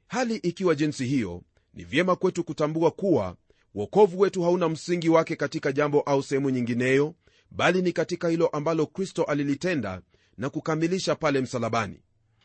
Hali 0.08 0.36
ikiwa 0.36 0.76
jinsi 0.76 1.06
hiyo 1.06 1.42
ni 1.74 1.84
vyema 1.84 2.16
kwetu 2.16 2.44
kutambua 2.44 2.92
kuwa 2.92 3.36
uokovu 3.76 4.20
wetu 4.20 4.44
hauna 4.44 4.70
msingi 4.70 5.10
wake 5.10 5.36
katika 5.36 5.72
jambo 5.72 6.02
au 6.02 6.24
sehemu 6.24 6.50
nyingineyo 6.50 7.16
bali 7.56 7.82
ni 7.82 7.92
katika 7.94 8.28
hilo 8.30 8.48
ambalo 8.48 8.86
kristo 8.86 9.24
alilitenda 9.24 10.02
na 10.38 10.50
kukamilisha 10.50 11.16
pale 11.16 11.42
msalabani. 11.42 12.00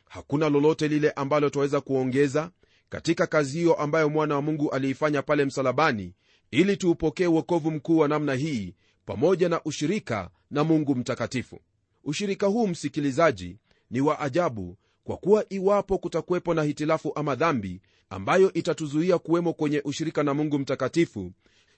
Hakuna 0.09 0.49
lolote 0.49 0.88
lile 0.88 1.11
ambalo 1.11 1.50
twaweza 1.50 1.81
kuongeza 1.81 2.50
katika 2.88 3.26
kazi 3.26 3.59
hiyo 3.59 3.75
ambayo 3.75 4.09
mwana 4.09 4.35
wa 4.35 4.43
mungu 4.43 4.71
aliifanya 4.71 5.23
pale 5.23 5.45
msalabani 5.45 6.14
ili 6.50 6.76
tuupokee 6.76 7.26
uokovu 7.26 7.71
mkuu 7.71 7.99
wa 7.99 8.09
namna 8.09 8.35
hii 8.35 8.75
pamoja 9.07 9.49
na 9.49 9.62
ushirika 9.64 10.31
na 10.50 10.64
mungu 10.64 10.95
mtakatifu. 10.95 11.61
Ushirika 12.05 12.47
huu 12.47 12.67
msikilizaji 12.67 13.59
ni 13.90 14.00
wa 14.00 14.21
ajabu 14.21 14.76
kwa 15.05 15.17
kuwa 15.17 15.45
iwapo 15.49 15.99
kutakuwepo 15.99 16.55
na 16.55 16.62
hitilafu 16.62 17.12
ama 17.14 17.35
dhambi 17.35 17.81
ambayo 18.11 18.52
itatuzuia 18.52 19.19
kuwemo 19.19 19.52
kwenye 19.52 19.81
ushirika 19.85 20.23
na 20.23 20.35
mungu 20.35 20.59
mtakatifu 20.59 21.33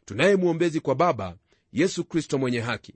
tunaye 0.04 0.36
mwombezi 0.36 0.80
kwa 0.80 0.94
baba 0.94 1.36
yesu 1.72 2.04
kristo 2.04 2.38
mwenye 2.38 2.60
haki 2.60 2.94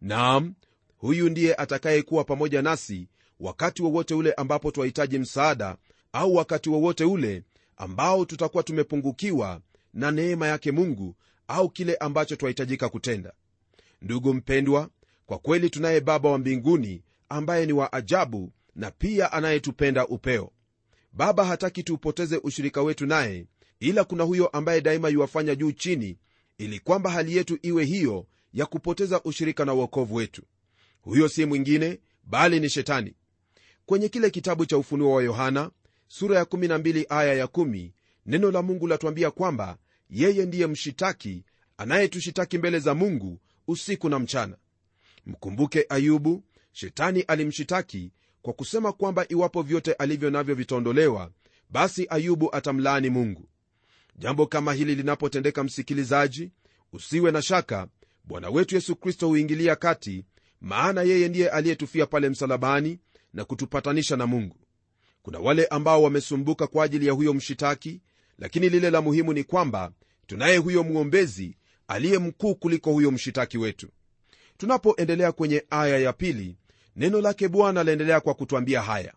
naam 0.00 0.54
huyu 0.96 1.28
ndiye 1.28 1.54
atakayekuwa 1.54 2.24
pamoja 2.24 2.62
nasi 2.62 3.08
wakati 3.40 3.82
wowote 3.82 4.14
ule 4.14 4.32
ambapo 4.32 4.70
twahitaji 4.70 5.18
msaada 5.18 5.76
au 6.12 6.34
wakati 6.34 6.70
wowote 6.70 7.04
ule 7.04 7.42
ambao 7.76 8.24
tutakuwa 8.24 8.62
tumepungukiwa 8.62 9.60
na 9.94 10.10
neema 10.10 10.46
yake 10.46 10.72
mungu 10.72 11.14
au 11.48 11.70
kile 11.70 11.94
ambacho 11.96 12.36
twahitajika 12.36 12.88
kutenda. 12.88 13.32
Ndugu 14.02 14.34
mpendwa 14.34 14.90
kwa 15.26 15.38
kweli 15.38 15.70
tunaye 15.70 16.00
baba 16.00 16.30
wa 16.30 16.38
mbinguni 16.38 17.02
ambaye 17.28 17.66
ni 17.66 17.72
wa 17.72 17.92
ajabu 17.92 18.52
na 18.74 18.90
pia 18.90 19.32
anayetupenda 19.32 20.06
upeo. 20.06 20.52
Baba 21.12 21.44
hataki 21.44 21.82
tuupoteze 21.82 22.36
ushirika 22.42 22.82
wetu 22.82 23.06
naye 23.06 23.46
ila 23.80 24.04
kuna 24.04 24.24
huyo 24.24 24.46
ambaye 24.48 24.80
daima 24.80 25.08
yuwafanya 25.08 25.54
juu 25.54 25.72
chini 25.72 26.18
ili 26.58 26.78
kwamba 26.80 27.10
hali 27.10 27.36
yetu 27.36 27.58
iwe 27.62 27.84
hiyo 27.84 28.26
ya 28.58 28.66
kupoteza 28.66 29.22
ushirika 29.22 29.64
na 29.64 29.74
uokovu 29.74 30.14
wetu. 30.14 30.42
Huyo 31.00 31.28
si 31.28 31.44
mwingine 31.46 32.00
bali 32.24 32.60
ni 32.60 32.68
shetani. 32.70 33.14
Kwenye 33.86 34.08
kile 34.08 34.30
kitabu 34.30 34.66
cha 34.66 34.78
ufunuo 34.78 35.14
wa 35.14 35.22
yohana 35.22 35.70
sura 36.08 36.38
ya 36.38 36.44
12 36.44 37.06
aya 37.08 37.34
ya 37.34 37.44
1 37.46 37.90
neno 38.26 38.50
la 38.50 38.62
mungu 38.62 38.86
latuambia 38.86 39.30
kwamba 39.30 39.78
yeye 40.10 40.46
ndiye 40.46 40.66
mshitaki 40.66 41.44
anayetushitaki 41.76 42.58
mbele 42.58 42.78
za 42.78 42.94
mungu 42.94 43.40
usiku 43.68 44.08
na 44.08 44.18
mchana. 44.18 44.56
Mkumbuke 45.26 45.86
ayubu 45.88 46.44
shetani 46.72 47.20
alimshitaki 47.22 48.12
kwa 48.42 48.52
kusema 48.52 48.92
kwamba 48.92 49.26
iwapo 49.28 49.62
vyote 49.62 49.92
alivyo 49.92 50.30
navyo 50.30 50.54
vitaondolewa 50.54 51.30
basi 51.70 52.06
ayubu 52.10 52.54
atamlaani 52.56 53.10
mungu. 53.10 53.48
Jambo 54.16 54.46
kama 54.46 54.72
hili 54.72 54.94
linapotendeka 54.94 55.64
msikilizaji 55.64 56.50
usiwe 56.92 57.30
na 57.30 57.42
shaka 57.42 57.88
bwana 58.28 58.50
wetu 58.50 58.74
yesu 58.74 58.96
kristo 58.96 59.28
huingilia 59.28 59.76
kati 59.76 60.24
maana 60.60 61.02
yeye 61.02 61.28
ndiye 61.28 61.48
aliyetufia 61.50 62.06
pale 62.06 62.28
msalabani 62.28 62.98
na 63.32 63.44
kutupatanisha 63.44 64.16
na 64.16 64.26
mungu. 64.26 64.56
Kuna 65.22 65.38
wale 65.38 65.66
ambao 65.66 66.02
wamesumbuka 66.02 66.66
kwa 66.66 66.84
ajili 66.84 67.06
ya 67.06 67.12
huyo 67.12 67.34
mshitaki 67.34 68.00
lakini 68.38 68.68
lile 68.68 68.90
la 68.90 69.00
muhimu 69.02 69.32
ni 69.32 69.44
kwamba 69.44 69.92
tunaye 70.26 70.56
huyo 70.56 70.82
mwombezi 70.84 71.56
aliye 71.88 72.18
mkuu 72.18 72.54
kuliko 72.54 72.92
huyo 72.92 73.10
mshitaki 73.10 73.58
wetu. 73.58 73.88
Tunapoendelea 74.56 75.32
kwenye 75.32 75.64
aya 75.70 75.98
ya 75.98 76.12
pili 76.12 76.56
neno 76.96 77.20
lake 77.20 77.48
bwana 77.48 77.84
laendelea 77.84 78.20
kwa 78.20 78.34
kutwambia 78.34 78.82
haya. 78.82 79.14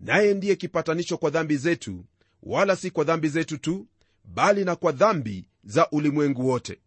Naye 0.00 0.34
ndiye 0.34 0.56
kipatanisho 0.56 1.18
kwa 1.18 1.30
dhambi 1.30 1.56
zetu 1.56 2.04
wala 2.42 2.76
si 2.76 2.90
kwa 2.90 3.04
dhambi 3.04 3.28
zetu 3.28 3.58
tu 3.58 3.86
bali 4.24 4.64
na 4.64 4.76
kwa 4.76 4.92
dhambi 4.92 5.48
za 5.64 5.90
ulimwengu 5.90 6.48
wote 6.48 6.78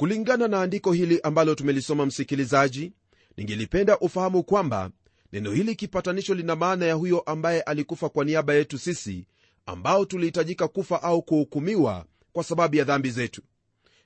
kulingana 0.00 0.48
na 0.48 0.62
andiko 0.62 0.92
hili 0.92 1.20
ambalo 1.22 1.54
tumelisoma 1.54 2.06
msikilizaji 2.06 2.92
ningelipenda 3.36 3.98
ufahamu 3.98 4.42
kwamba 4.44 4.90
neno 5.32 5.52
hili 5.52 5.74
kipatanisho 5.74 6.34
lina 6.34 6.56
maana 6.56 6.86
ya 6.86 6.94
huyo 6.94 7.20
ambaye 7.20 7.60
alikufa 7.60 8.08
kwa 8.08 8.24
niaba 8.24 8.54
yetu 8.54 8.78
sisi 8.78 9.26
ambao 9.66 10.04
tulihitajika 10.04 10.68
kufa 10.68 11.02
au 11.02 11.22
kuhukumiwa 11.22 12.04
kwa 12.32 12.44
sababu 12.44 12.76
ya 12.76 12.84
dhambi 12.84 13.10
zetu. 13.10 13.42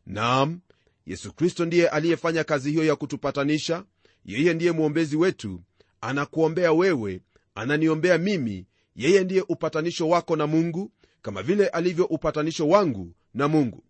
Nam 0.07 0.61
yesu 1.07 1.33
kristo 1.33 1.65
ndiye 1.65 1.89
aliyefanya 1.89 2.45
kazi 2.45 2.71
hiyo 2.71 2.85
ya 2.85 2.97
kutupatanisha. 2.97 3.85
Yeye 4.25 4.55
ndiye 4.55 4.73
mwombezi 4.73 5.17
wetu 5.17 5.61
anakuombea 6.01 6.73
wewe 6.73 7.21
ananiombea 7.55 8.19
mimi. 8.19 8.67
Yeye 8.97 9.25
ndiye 9.25 9.45
upatanisho 9.49 10.09
wako 10.09 10.37
na 10.37 10.47
mungu 10.47 10.93
kama 11.23 11.43
vile 11.43 11.69
alivyo 11.69 12.05
upatanisho 12.05 12.69
wangu 12.69 13.15
na 13.35 13.49
mungu. 13.49 13.85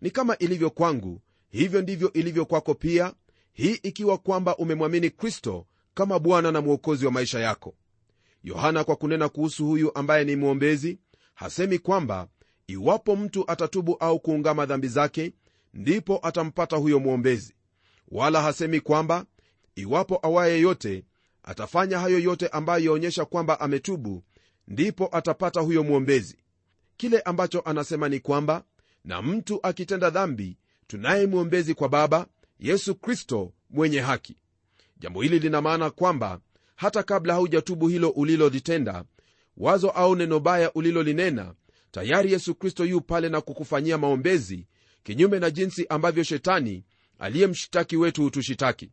Ni 0.00 0.10
kama 0.10 0.38
ilivyo 0.38 0.70
kwangu 0.70 1.20
hivyo 1.50 1.82
ndivyo 1.82 2.12
ilivyo 2.12 2.44
kwako 2.46 2.74
pia 2.74 3.14
hii 3.52 3.74
ikiwa 3.82 4.18
kwamba 4.18 4.56
umemwamini 4.56 5.10
kristo 5.10 5.66
kama 5.94 6.18
bwana 6.18 6.52
na 6.52 6.60
mwokozi 6.60 7.06
wa 7.06 7.12
maisha 7.12 7.40
yako. 7.40 7.74
Yohana 8.44 8.84
kwa 8.84 8.96
kunena 8.96 9.28
kuhusu 9.28 9.66
huyu 9.66 9.94
ambaye 9.98 10.24
ni 10.24 10.36
mwombezi 10.36 10.98
hasemi 11.34 11.78
kwamba 11.78 12.28
iwapo 12.66 13.16
mtu 13.16 13.50
atatubu 13.50 13.96
au 14.00 14.20
kuungama 14.20 14.66
dhambi 14.66 14.88
zake 14.88 15.32
ndipo 15.74 16.20
atampata 16.22 16.76
huyo 16.76 17.00
mwombezi. 17.00 17.54
Wala 18.08 18.42
hasemi 18.42 18.80
kwamba 18.80 19.26
iwapo 19.74 20.18
awaye 20.22 20.60
yote 20.60 21.04
atafanya 21.42 21.98
hayo 21.98 22.18
yote 22.18 22.48
ambayo 22.48 22.84
yaonyesha 22.84 23.24
kwamba 23.24 23.60
ametubu 23.60 24.22
ndipo 24.68 25.08
atapata 25.12 25.60
huyo 25.60 25.82
mwombezi. 25.84 26.38
Kile 26.96 27.20
ambacho 27.20 27.60
anasema 27.60 28.08
ni 28.08 28.20
kwamba 28.20 28.64
na 29.04 29.22
mtu 29.22 29.60
akitenda 29.62 30.10
dhambi 30.10 30.56
tunaye 30.86 31.26
mwombezi 31.26 31.74
kwa 31.74 31.88
baba 31.88 32.26
yesu 32.58 32.94
kristo 32.94 33.52
mwenye 33.70 34.00
haki. 34.00 34.36
Jambo 34.98 35.22
hili 35.22 35.38
lina 35.38 35.60
maana 35.62 35.90
kwamba 35.90 36.40
hata 36.76 37.02
kabla 37.02 37.34
haujatubu 37.34 37.88
hilo 37.88 38.08
ulilolitenda 38.10 39.04
wazo 39.56 39.90
au 39.90 40.16
neno 40.16 40.40
baya 40.40 40.72
ulilolinena 40.72 41.54
tayari 41.90 42.32
yesu 42.32 42.54
kristo 42.54 42.84
yu 42.84 43.00
pale 43.00 43.28
na 43.28 43.40
kukufanyia 43.40 43.98
maombezi 43.98 44.66
kinyume 45.02 45.38
na 45.38 45.50
jinsi 45.50 45.86
ambavyo 45.88 46.22
shetani 46.24 46.84
aliyemshitaki 47.18 47.96
wetu 47.96 48.22
hutushitaki. 48.22 48.90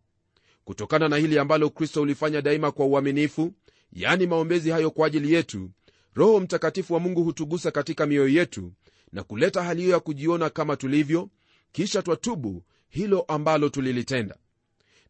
Kutokana 0.65 1.09
na 1.09 1.17
hili 1.17 1.39
ambalo 1.39 1.69
kristo 1.69 2.01
ulifanya 2.01 2.41
daima 2.41 2.71
kwa 2.71 2.85
uaminifu 2.85 3.53
yani 3.93 4.27
maombezi 4.27 4.69
hayo 4.69 4.91
kwa 4.91 5.07
ajili 5.07 5.33
yetu 5.33 5.71
roho 6.15 6.39
mtakatifu 6.39 6.93
wa 6.93 6.99
mungu 6.99 7.23
hutugusa 7.23 7.71
katika 7.71 8.05
mioyo 8.05 8.29
yetu 8.29 8.71
na 9.11 9.23
kuleta 9.23 9.63
hali 9.63 9.81
hiyo 9.81 9.93
ya 9.93 9.99
kujiona 9.99 10.49
kama 10.49 10.75
tulivyo 10.75 11.29
kisha 11.73 12.01
twatubu 12.01 12.63
hilo 12.89 13.21
ambalo 13.21 13.69
tulilitenda. 13.69 14.37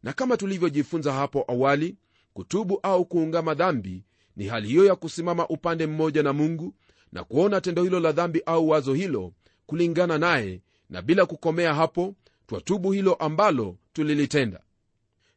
Na 0.02 0.12
kama 0.12 0.36
tulivyojifunza 0.36 1.12
hapo 1.12 1.44
awali 1.48 1.96
kutubu 2.32 2.78
au 2.82 3.04
kuungama 3.04 3.54
dhambi 3.54 4.04
ni 4.36 4.46
hali 4.46 4.68
hiyo 4.68 4.84
ya 4.84 4.96
kusimama 4.96 5.48
upande 5.48 5.86
mmoja 5.86 6.22
na 6.22 6.32
mungu 6.32 6.74
na 7.12 7.24
kuona 7.24 7.60
tendo 7.60 7.82
hilo 7.82 8.00
la 8.00 8.12
dhambi 8.12 8.42
au 8.46 8.68
wazo 8.68 8.94
hilo 8.94 9.32
kulingana 9.66 10.18
naye 10.18 10.60
na 10.90 11.02
bila 11.02 11.26
kukomea 11.26 11.74
hapo 11.74 12.14
twatubu 12.46 12.92
hilo 12.92 13.14
ambalo 13.14 13.76
tulilitenda. 13.92 14.60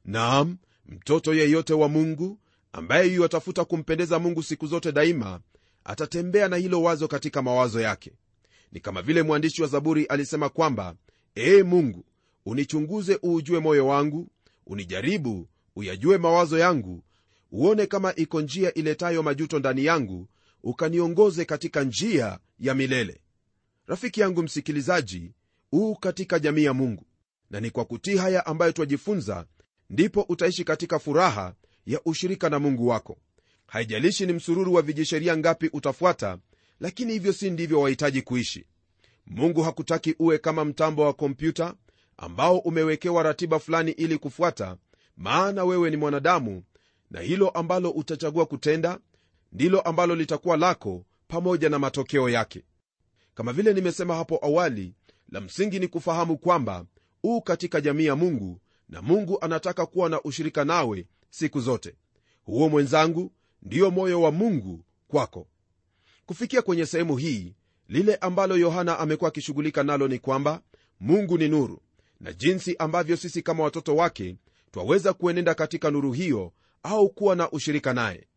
Naam 0.06 0.58
mtoto 0.86 1.34
yeyote 1.34 1.74
wa 1.74 1.88
mungu 1.90 2.40
ambaye 2.74 3.14
yuwatafuta 3.14 3.66
kumpendeza 3.66 4.20
mungu 4.20 4.44
siku 4.44 4.68
zote 4.68 4.92
daima 4.92 5.40
atatembea 5.84 6.48
na 6.48 6.56
hilo 6.56 6.82
wazo 6.82 7.08
katika 7.08 7.42
mawazo 7.42 7.82
yake. 7.82 8.12
Ni 8.72 8.80
kama 8.80 9.02
vile 9.02 9.24
mwandishi 9.24 9.62
wa 9.62 9.68
zaburi 9.68 10.06
alisema 10.06 10.50
kwamba 10.50 10.96
ee 11.40 11.64
mungu 11.64 12.06
unichunguze 12.46 13.20
uujue 13.24 13.60
moyo 13.60 13.88
wangu 13.88 14.28
unijaribu 14.68 15.48
uyajue 15.76 16.18
mawazo 16.18 16.58
yangu 16.58 17.04
uone 17.52 17.86
kama 17.86 18.16
iko 18.16 18.42
njia 18.42 18.74
iletayo 18.74 19.24
majuto 19.24 19.60
ndani 19.60 19.86
yangu 19.86 20.28
ukaniongoze 20.64 21.46
katika 21.46 21.84
njia 21.84 22.40
ya 22.60 22.74
milele. 22.74 23.22
Rafiki 23.88 24.22
yangu 24.22 24.44
msikilizaji 24.44 25.32
uu 25.74 25.96
katika 25.96 26.40
jamii 26.40 26.64
ya 26.64 26.74
mungu 26.74 27.06
na 27.50 27.60
ni 27.60 27.70
kwa 27.72 27.86
kutii 27.86 28.18
haya 28.18 28.46
ambayo 28.46 28.72
twajifunza 28.72 29.46
ndipo 29.90 30.22
utaishi 30.30 30.64
katika 30.64 31.00
furaha 31.00 31.54
ya 31.86 32.02
ushirika 32.06 32.50
na 32.50 32.60
mungu 32.60 32.88
wako. 32.88 33.18
Haijalishi 33.68 34.26
ni 34.26 34.34
msururu 34.34 34.74
wa 34.74 34.82
vijisheria 34.82 35.38
ngapi 35.38 35.70
utafuata 35.74 36.38
lakini 36.80 37.14
hivyo 37.14 37.34
si 37.34 37.50
ndivyo 37.50 37.82
wahitaji 37.82 38.22
kuishi 38.22 38.66
mungu 39.30 39.62
hakutaki 39.64 40.16
uwe 40.20 40.38
kama 40.38 40.66
mtambo 40.66 41.02
wa 41.06 41.14
kompyuta 41.14 41.76
ambao 42.18 42.58
umewekewa 42.58 43.24
ratiba 43.24 43.60
fulani 43.60 43.92
ili 43.92 44.18
kufuata 44.18 44.78
maana 45.18 45.64
wewe 45.64 45.90
ni 45.90 45.98
mwanadamu 45.98 46.64
na 47.12 47.20
hilo 47.22 47.50
ambalo 47.50 47.90
utachagua 47.92 48.46
kutenda 48.46 49.00
ndilo 49.52 49.82
ambalo 49.82 50.16
litakuwa 50.16 50.58
lako 50.58 51.06
pamoja 51.28 51.70
na 51.70 51.80
matokeo 51.80 52.30
yake. 52.30 52.64
Kama 53.36 53.54
vile 53.54 53.74
nimesema 53.74 54.16
hapo 54.16 54.40
awali 54.46 54.94
la 55.30 55.42
msingi 55.42 55.80
ni 55.80 55.88
kufahamu 55.88 56.38
kwamba 56.38 56.86
uu 57.24 57.42
katika 57.42 57.82
jamii 57.82 58.06
ya 58.06 58.16
mungu 58.16 58.62
na 58.90 59.02
mungu 59.02 59.38
anataka 59.42 59.86
kuwa 59.86 60.10
na 60.10 60.22
ushirika 60.22 60.66
nawe 60.66 61.08
siku 61.30 61.60
zote. 61.60 61.96
Huo 62.44 62.70
mwenzangu 62.70 63.32
ndiyo 63.62 63.92
moyo 63.92 64.22
wa 64.22 64.32
mungu 64.32 64.84
kwako. 65.08 65.48
Kufikia 66.26 66.62
kwenye 66.62 66.86
sehemu 66.86 67.18
hii 67.18 67.56
lile 67.90 68.16
ambalo 68.16 68.58
yohana 68.58 69.00
amekuwa 69.00 69.28
akishughulika 69.28 69.84
nalo 69.84 70.08
ni 70.08 70.20
kwamba 70.20 70.62
mungu 71.00 71.38
ni 71.38 71.48
nuru 71.50 71.82
na 72.20 72.34
jinsi 72.34 72.76
ambavyo 72.80 73.18
sisi 73.18 73.42
kama 73.42 73.64
watoto 73.64 73.96
wake 73.96 74.36
twaweza 74.72 75.14
kuenenda 75.14 75.54
katika 75.56 75.92
nuru 75.92 76.12
hiyo 76.12 76.54
au 76.84 77.10
kuwa 77.10 77.36
na 77.36 77.52
ushirika 77.52 77.94
naye. 77.94 78.28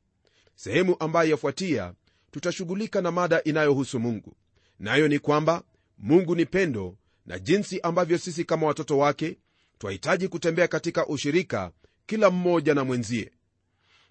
Sehemu 0.54 0.96
ambayo 1.00 1.30
yafuatia 1.30 1.94
tutashughulika 2.30 3.00
na 3.00 3.10
mada 3.10 3.42
inayohusu 3.42 4.00
mungu 4.00 4.36
nayo 4.78 5.08
ni 5.08 5.18
kwamba 5.18 5.62
mungu 5.98 6.34
ni 6.36 6.46
pendo 6.46 6.96
na 7.26 7.38
jinsi 7.38 7.80
ambavyo 7.80 8.18
sisi 8.18 8.44
kama 8.44 8.66
watoto 8.66 8.98
wake 8.98 9.38
twahitaji 9.78 10.28
kutembea 10.28 10.68
katika 10.68 11.06
ushirika 11.06 11.72
kila 12.06 12.30
mmoja 12.30 12.74
na 12.74 12.84
mwenzie. 12.84 13.30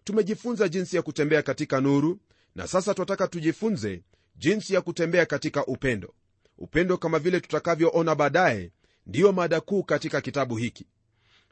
Tumejifunza 0.03 0.69
jinsi 0.69 0.95
ya 0.95 1.01
kutembea 1.01 1.41
katika 1.41 1.81
nuru 1.81 2.19
na 2.55 2.67
sasa 2.67 2.93
twataka 2.93 3.27
tujifunze 3.27 4.03
jinsi 4.39 4.73
ya 4.73 4.81
kutembea 4.81 5.25
katika 5.25 5.65
upendo. 5.65 6.13
Upendo 6.57 6.97
kama 6.97 7.19
vile 7.19 7.39
tutakavyoona 7.39 8.15
baadaye 8.15 8.71
ndiyo 9.07 9.31
mada 9.31 9.61
kuu 9.61 9.83
katika 9.83 10.21
kitabu 10.21 10.57
hiki. 10.57 10.85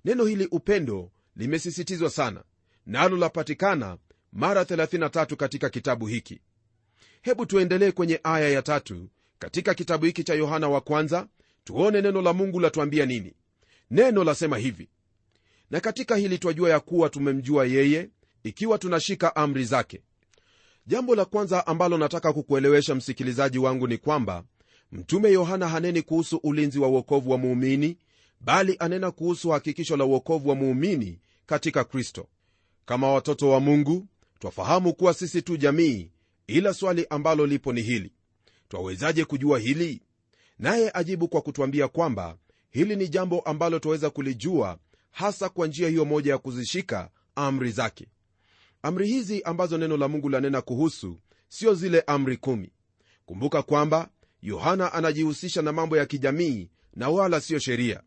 Neno 0.05 0.25
hili 0.25 0.47
upendo 0.51 1.11
limesisitizwa 1.35 2.09
sana 2.09 2.43
nalo 2.85 3.17
lapatikana 3.17 3.97
mara 4.33 4.63
33 4.63 5.35
katika 5.35 5.69
kitabu 5.69 6.07
hiki. 6.07 6.41
Hebu 7.21 7.45
tuendelee 7.45 7.91
kwenye 7.91 8.19
aya 8.23 8.49
ya 8.49 8.61
tatu 8.61 9.09
katika 9.39 9.73
kitabu 9.73 10.05
hiki 10.05 10.23
cha 10.23 10.33
yohana 10.33 10.69
wa 10.69 10.81
kwanza 10.81 11.27
tuone 11.63 12.01
neno 12.01 12.21
la 12.21 12.33
mungu 12.33 12.59
latuambia 12.59 13.05
nini. 13.05 13.33
Neno 13.91 14.23
lasema 14.23 14.57
hivi 14.57 14.89
na 15.71 15.79
katika 15.79 16.15
hili 16.15 16.37
twajua 16.37 16.69
ya 16.69 16.79
kuwa 16.79 17.09
tumemjua 17.09 17.65
yeye 17.65 18.09
ikiwa 18.43 18.77
tunashika 18.77 19.35
amri 19.35 19.65
zake 19.65 20.01
jambo 20.87 21.15
la 21.15 21.25
kwanza 21.25 21.67
ambalo 21.67 21.97
nataka 21.97 22.33
kukuelewesha 22.33 22.95
msikilizaji 22.95 23.57
wangu 23.57 23.87
ni 23.87 23.97
kwamba 23.97 24.43
mtume 24.91 25.31
yohana 25.31 25.67
haneni 25.69 26.01
kuhusu 26.01 26.37
ulinzi 26.43 26.79
wa 26.79 26.87
uokovu 26.87 27.31
wa 27.31 27.37
muumini 27.37 27.97
bali 28.41 28.75
anena 28.79 29.11
kuhusu 29.11 29.49
hakikisho 29.49 29.97
la 29.97 30.05
uokovu 30.05 30.49
wa 30.49 30.55
muumini 30.55 31.19
katika 31.45 31.83
kristo. 31.83 32.27
Kama 32.85 33.11
watoto 33.11 33.49
wa 33.49 33.59
mungu 33.59 34.07
twafahamu 34.39 34.93
kuwa 34.93 35.13
sisi 35.13 35.41
tu 35.41 35.57
jamii 35.57 36.11
ila 36.47 36.73
swali 36.73 37.05
ambalo 37.09 37.45
lipo 37.45 37.73
ni 37.73 37.81
hili. 37.81 38.11
Twawezaje 38.69 39.25
kujua 39.25 39.59
hili? 39.59 40.01
Naye 40.59 40.91
ajibu 40.93 41.27
kwa 41.27 41.41
kutwambia 41.41 41.87
kwamba 41.87 42.37
hili 42.69 42.95
ni 42.95 43.07
jambo 43.07 43.39
ambalo 43.39 43.79
twaweza 43.79 44.09
kulijua 44.09 44.77
hasa 45.11 45.49
kwa 45.49 45.67
njia 45.67 45.89
hiyo 45.89 46.05
moja 46.05 46.31
ya 46.31 46.37
kuzishika 46.37 47.09
amri 47.35 47.71
zake 47.71 48.07
amri 48.81 49.07
hizi 49.07 49.41
ambazo 49.41 49.77
neno 49.77 49.97
la 49.97 50.07
mungu 50.07 50.29
lanena 50.29 50.61
kuhusu 50.61 51.17
sio 51.49 51.73
zile 51.73 52.03
amri 52.07 52.37
kumi. 52.37 52.71
Kumbuka 53.25 53.61
kwamba 53.61 54.09
yohana 54.41 54.93
anajihusisha 54.93 55.61
na 55.61 55.71
mambo 55.71 55.97
ya 55.97 56.05
kijamii 56.05 56.69
na 56.95 57.09
wala 57.09 57.41
siyo 57.41 57.59
sheria. 57.59 58.01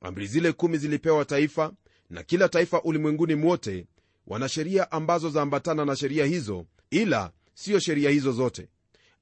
Amri 0.00 0.26
zile 0.26 0.52
kumi 0.52 0.78
zilipewa 0.78 1.24
taifa 1.24 1.72
na 2.10 2.22
kila 2.22 2.48
taifa 2.48 2.82
ulimwenguni 2.82 3.34
mwote 3.34 3.86
wana 4.26 4.48
sheria 4.48 4.92
ambazo 4.92 5.30
zaambatana 5.30 5.84
na 5.84 5.96
sheria 5.96 6.24
hizo 6.26 6.66
ila 6.90 7.30
siyo 7.54 7.80
sheria 7.80 8.10
hizo 8.10 8.32
zote. 8.32 8.68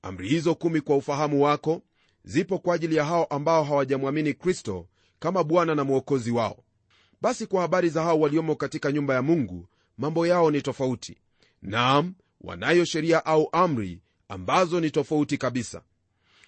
Amri 0.02 0.28
hizo 0.28 0.54
kumi 0.54 0.80
kwa 0.80 0.96
ufahamu 0.96 1.42
wako 1.42 1.82
zipo 2.24 2.58
kwa 2.58 2.74
ajili 2.74 2.96
ya 2.96 3.04
hao 3.04 3.24
ambao 3.24 3.64
hawajamwamini 3.64 4.34
kristo 4.34 4.86
kama 5.18 5.44
bwana 5.44 5.74
na 5.74 5.84
mwokozi 5.84 6.30
wao. 6.30 6.56
Basi 7.20 7.46
kwa 7.46 7.60
habari 7.62 7.88
za 7.88 8.02
hao 8.02 8.20
waliomo 8.20 8.54
katika 8.54 8.92
nyumba 8.92 9.14
ya 9.14 9.22
mungu 9.22 9.66
mambo 9.98 10.26
yao 10.26 10.50
ni 10.50 10.62
tofauti. 10.62 11.16
Naam 11.62 12.14
wanayo 12.40 12.84
sheria 12.84 13.26
au 13.26 13.48
amri 13.52 14.00
ambazo 14.28 14.80
ni 14.80 14.90
tofauti 14.90 15.38
kabisa. 15.38 15.82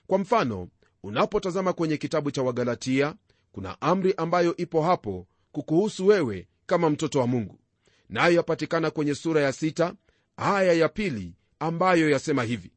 Kwa 0.06 0.18
mfano 0.18 0.68
unapotazama 1.02 1.72
kwenye 1.72 1.96
kitabu 1.96 2.30
cha 2.30 2.42
wagalatia 2.42 3.14
kuna 3.52 3.80
amri 3.80 4.14
ambayo 4.16 4.56
ipo 4.56 4.82
hapo 4.82 5.26
kukuhusu 5.52 6.06
wewe 6.06 6.48
kama 6.66 6.90
mtoto 6.90 7.18
wa 7.20 7.26
mungu. 7.26 7.58
Nayo 8.08 8.34
yapatikana 8.36 8.90
kwenye 8.90 9.14
sura 9.14 9.40
ya 9.42 9.52
sita 9.52 9.94
aya 10.36 10.72
ya 10.72 10.88
pili 10.88 11.34
ambayo 11.58 12.10
yasema 12.10 12.42
hivi. 12.42 12.72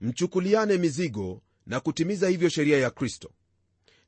Mchukuliane 0.00 0.76
mizigo 0.78 1.42
na 1.66 1.80
kutimiza 1.80 2.28
hivyo 2.28 2.48
sheria 2.48 2.78
ya 2.78 2.90
kristo. 2.90 3.30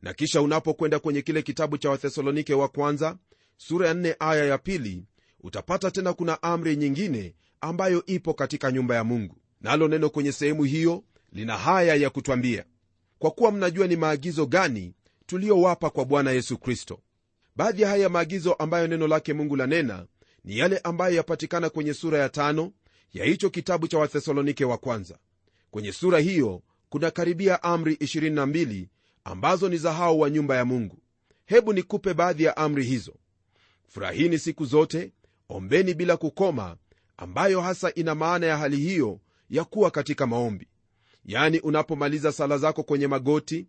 Na 0.02 0.14
kisha 0.14 0.42
unapokwenda 0.42 0.98
kwenye 0.98 1.22
kile 1.22 1.42
kitabu 1.42 1.78
cha 1.78 1.90
wathesalonike 1.90 2.54
wa 2.54 2.68
kwanza 2.68 3.18
sura 3.56 3.88
ya 3.88 3.94
4 3.94 4.16
aya 4.18 4.44
ya 4.44 4.58
pili 4.58 5.04
utapata 5.40 5.90
tena 5.90 6.12
kuna 6.12 6.42
amri 6.42 6.76
nyingine 6.76 7.34
ambayo 7.60 8.06
ipo 8.06 8.34
katika 8.34 8.72
nyumba 8.72 8.94
ya 8.94 9.04
mungu. 9.04 9.36
Nalo 9.60 9.88
neno 9.88 10.10
kwenye 10.10 10.32
sehemu 10.32 10.64
hiyo 10.64 11.04
lina 11.32 11.56
haya 11.56 11.94
ya 11.94 12.10
kutwambia. 12.10 12.64
Kwa 13.18 13.30
kuwa 13.30 13.52
mnajua 13.52 13.86
ni 13.86 13.96
maagizo 13.96 14.46
gani 14.46 14.94
tuliyowapa 15.26 15.90
kwa 15.90 16.04
bwana 16.04 16.30
yesu 16.30 16.58
kristo. 16.58 17.00
Baadhi 17.56 17.82
ya 17.82 17.88
haya 17.88 18.08
maagizo 18.08 18.52
ambayo 18.52 18.86
neno 18.86 19.06
lake 19.08 19.32
mungu 19.32 19.56
lanena 19.56 20.06
ni 20.44 20.58
yale 20.58 20.78
ambayo 20.78 21.16
yapatikana 21.16 21.70
kwenye 21.70 21.94
sura 21.94 22.18
ya 22.18 22.28
tano 22.28 22.72
ya 23.12 23.24
hicho 23.24 23.50
kitabu 23.50 23.88
cha 23.88 23.98
wathesalonike 23.98 24.64
wa 24.64 24.78
kwanza. 24.78 25.18
Kwenye 25.70 25.92
sura 25.92 26.18
hiyo 26.18 26.62
kuna 26.88 27.10
karibia 27.10 27.62
amri 27.62 27.94
22 27.94 28.86
ambazo 29.24 29.68
ni 29.68 29.76
za 29.76 29.92
hao 29.92 30.18
wa 30.18 30.30
nyumba 30.30 30.56
ya 30.56 30.64
mungu. 30.64 30.98
Hebu 31.46 31.72
nikupe 31.72 32.14
baadhi 32.14 32.44
ya 32.44 32.56
amri 32.56 32.84
hizo. 32.84 33.14
Furahini 33.88 34.38
siku 34.38 34.64
zote 34.64 35.12
ombeni 35.50 35.94
bila 35.94 36.16
kukoma 36.16 36.76
ambayo 37.16 37.60
hasa 37.60 37.94
ina 37.94 38.14
maana 38.14 38.46
ya 38.46 38.56
hali 38.58 38.76
hiyo 38.76 39.20
ya 39.50 39.64
kuwa 39.64 39.90
katika 39.90 40.26
maombi. 40.26 40.68
Yaani 41.24 41.60
unapomaliza 41.60 42.32
sala 42.32 42.58
zako 42.58 42.82
kwenye 42.82 43.06
magoti 43.06 43.66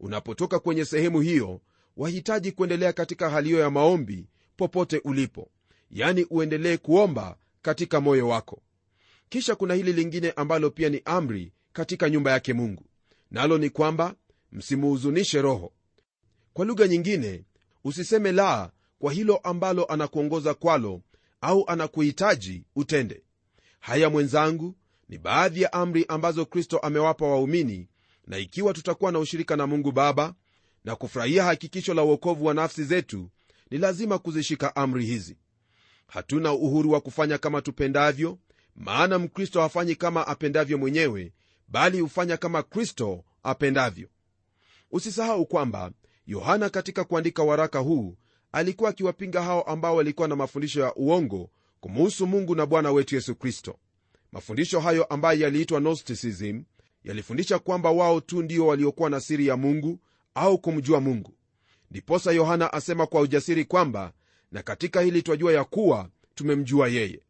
unapotoka 0.00 0.58
kwenye 0.58 0.84
sehemu 0.84 1.20
hiyo 1.20 1.60
wahitaji 1.96 2.52
kuendelea 2.52 2.92
katika 2.92 3.30
hali 3.30 3.48
hiyo 3.48 3.60
ya 3.60 3.70
maombi 3.70 4.26
popote 4.56 5.00
ulipo. 5.04 5.50
Yaani 5.90 6.26
uendelee 6.30 6.76
kuomba 6.76 7.36
katika 7.62 8.00
moyo 8.00 8.28
wako. 8.28 8.62
Kisha 9.28 9.54
kuna 9.54 9.74
hili 9.74 9.92
lingine 9.92 10.30
ambalo 10.30 10.70
pia 10.70 10.88
ni 10.88 11.02
amri 11.04 11.52
katika 11.72 12.10
nyumba 12.10 12.30
yake 12.30 12.52
mungu. 12.52 12.84
Nalo 13.30 13.58
ni 13.58 13.70
kwamba 13.70 14.14
msimuhuzunishe 14.52 15.42
roho. 15.42 15.72
Kwa 16.52 16.64
lugha 16.64 16.88
nyingine 16.88 17.44
usiseme 17.84 18.32
la 18.32 18.70
kwa 18.98 19.12
hilo 19.12 19.36
ambalo 19.36 19.84
anakuongoza 19.84 20.54
kwalo 20.54 21.00
au 21.40 21.64
anakuhitaji 21.66 22.64
utende. 22.76 23.22
Haya 23.80 24.10
mwenzangu 24.10 24.74
ni 25.08 25.18
baadhi 25.18 25.62
ya 25.62 25.72
amri 25.72 26.04
ambazo 26.08 26.46
kristo 26.46 26.78
amewapa 26.78 27.26
waumini 27.26 27.88
na 28.26 28.38
ikiwa 28.38 28.72
tutakuwa 28.74 29.12
na 29.12 29.18
ushirika 29.18 29.56
na 29.56 29.66
mungu 29.66 29.92
baba 29.92 30.34
na 30.84 30.96
kufurahia 30.96 31.44
hakikisho 31.44 31.94
la 31.94 32.02
uokovu 32.02 32.44
wa 32.46 32.54
nafsi 32.54 32.84
zetu 32.84 33.30
ni 33.70 33.78
lazima 33.78 34.18
kuzishika 34.18 34.76
amri 34.76 35.06
hizi. 35.06 35.36
Hatuna 36.06 36.52
uhuru 36.52 36.90
wa 36.90 37.00
kufanya 37.00 37.38
kama 37.38 37.62
tupendavyo 37.62 38.38
maana 38.76 39.18
mkristo 39.18 39.60
hafanyi 39.60 39.94
kama 39.96 40.26
apendavyo 40.26 40.78
mwenyewe 40.78 41.32
bali 41.68 42.00
hufanya 42.00 42.36
kama 42.36 42.62
kristo 42.62 43.24
apendavyo. 43.42 44.08
Usisahau 44.90 45.46
kwamba 45.46 45.92
yohana 46.26 46.68
katika 46.70 47.04
kuandika 47.04 47.42
waraka 47.42 47.78
huu 47.78 48.16
alikuwa 48.52 48.90
akiwapinga 48.90 49.42
hao 49.42 49.62
ambao 49.62 49.96
walikuwa 49.96 50.28
na 50.28 50.36
mafundisho 50.36 50.80
ya 50.80 50.94
uongo 50.94 51.50
kumuhusu 51.80 52.26
mungu 52.26 52.54
na 52.54 52.66
bwana 52.66 52.92
wetu 52.92 53.14
yesu 53.14 53.34
kristo. 53.34 53.76
Mafundisho 54.32 54.80
hayo 54.80 55.04
ambayo 55.04 55.40
yaliitwa 55.40 55.80
gnosticism 55.80 56.62
yalifundisha 57.04 57.58
kwamba 57.58 57.90
wao 57.90 58.20
tu 58.20 58.42
ndio 58.42 58.66
waliokuwa 58.66 59.10
na 59.10 59.20
siri 59.20 59.46
ya 59.46 59.56
mungu 59.56 59.98
au 60.34 60.58
kumjua 60.58 61.00
mungu. 61.00 61.34
Ndiposa 61.90 62.32
yohana 62.32 62.72
asema 62.72 63.06
kwa 63.06 63.20
ujasiri 63.20 63.64
kwamba 63.64 64.12
na 64.52 64.62
katika 64.62 65.00
hili 65.00 65.22
twajua 65.22 65.52
ya 65.52 65.64
kuwa 65.64 66.08
tumemjua 66.34 66.88
yeye. 66.88 67.20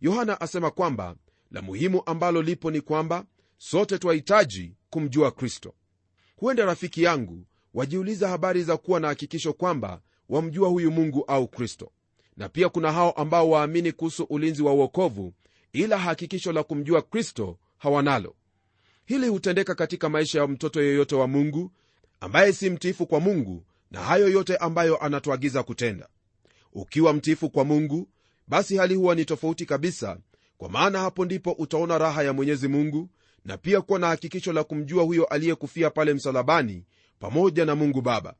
Yohana 0.00 0.40
asema 0.40 0.70
kwamba 0.70 1.16
la 1.50 1.62
muhimu 1.62 2.02
ambalo 2.06 2.42
lipo 2.42 2.70
ni 2.70 2.80
kwamba 2.80 3.24
sote 3.58 3.98
twahitaji 3.98 4.74
kumjua 4.90 5.30
kristo. 5.30 5.74
Huenda 6.36 6.64
rafiki 6.64 7.02
yangu 7.02 7.44
wajiuliza 7.74 8.28
habari 8.28 8.62
za 8.62 8.76
kuwa 8.76 9.00
na 9.00 9.08
hakikisho 9.08 9.52
kwamba 9.52 10.00
wamjua 10.28 10.68
huyu 10.68 10.90
mungu 10.90 11.24
au 11.24 11.48
kristo. 11.48 11.90
Na 12.36 12.48
pia 12.48 12.68
kuna 12.68 12.92
hao 12.92 13.10
ambao 13.10 13.50
waamini 13.50 13.92
kuhusu 13.92 14.24
ulinzi 14.24 14.62
wa 14.62 14.72
uokovu 14.74 15.32
ila 15.72 15.98
hakikisho 15.98 16.52
la 16.52 16.62
kumjua 16.62 17.02
kristo 17.02 17.58
hawanalo. 17.78 18.34
Hili 19.04 19.28
hutendeka 19.28 19.74
katika 19.74 20.08
maisha 20.08 20.40
ya 20.40 20.46
mtoto 20.46 20.82
yeyote 20.82 21.14
wa 21.14 21.26
mungu 21.26 21.72
ambaye 22.20 22.52
si 22.52 22.70
mtiifu 22.70 23.06
kwa 23.06 23.20
mungu 23.20 23.64
na 23.90 24.00
hayo 24.00 24.28
yote 24.28 24.56
ambayo 24.56 24.96
anatuagiza 25.04 25.62
kutenda. 25.62 26.08
Ukiwa 26.72 27.12
mtiifu 27.12 27.50
kwa 27.50 27.64
mungu 27.64 28.08
basi 28.48 28.76
hali 28.76 28.94
huwa 28.94 29.14
ni 29.14 29.24
tofauti 29.24 29.66
kabisa 29.66 30.18
kwa 30.58 30.68
maana 30.68 30.98
hapo 30.98 31.24
ndipo 31.24 31.52
utaona 31.52 31.98
raha 31.98 32.22
ya 32.22 32.32
mwenyezi 32.32 32.68
mungu 32.68 33.08
na 33.44 33.56
pia 33.58 33.80
kuwa 33.80 33.98
na 33.98 34.06
hakikisho 34.06 34.52
la 34.52 34.64
kumjua 34.64 35.04
huyo 35.04 35.24
aliyekufia 35.24 35.90
pale 35.90 36.14
msalabani 36.14 36.84
pamoja 37.18 37.64
na 37.64 37.74
mungu 37.74 38.02
baba 38.02 38.34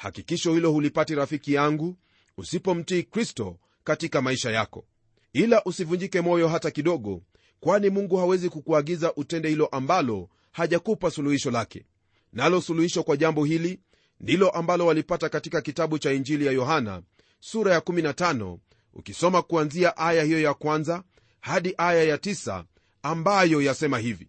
hakikisho 0.00 0.54
hilo 0.54 0.72
hulipati 0.72 1.14
rafiki 1.14 1.52
yangu 1.54 1.96
usipomtii 2.36 3.02
kristo 3.02 3.58
katika 3.84 4.22
maisha 4.22 4.50
yako. 4.50 4.84
Ila 5.32 5.64
usivunjike 5.64 6.20
moyo 6.20 6.48
hata 6.48 6.70
kidogo 6.70 7.22
kwani 7.60 7.90
mungu 7.90 8.16
hawezi 8.16 8.48
kukuagiza 8.48 9.14
utende 9.14 9.48
hilo 9.48 9.66
ambalo 9.66 10.28
hajakupa 10.52 11.10
suluhisho 11.10 11.50
lake. 11.50 11.84
Nalo 12.32 12.60
suluhisho 12.60 13.02
kwa 13.02 13.16
jambo 13.16 13.44
hili 13.44 13.80
ndilo 14.20 14.50
ambalo 14.50 14.86
walipata 14.86 15.28
katika 15.28 15.60
kitabu 15.60 15.98
cha 15.98 16.12
injili 16.12 16.46
ya 16.46 16.52
yohana 16.52 17.02
sura 17.40 17.72
ya 17.74 17.80
15 17.80 18.58
ukisoma 18.94 19.42
kuanzia 19.42 19.96
aya 19.96 20.24
hiyo 20.24 20.40
ya 20.40 20.54
kwanza 20.54 21.02
hadi 21.40 21.74
aya 21.78 22.02
ya 22.04 22.16
9 22.16 22.64
ambayo 23.02 23.62
yasema 23.62 23.98
hivi. 23.98 24.28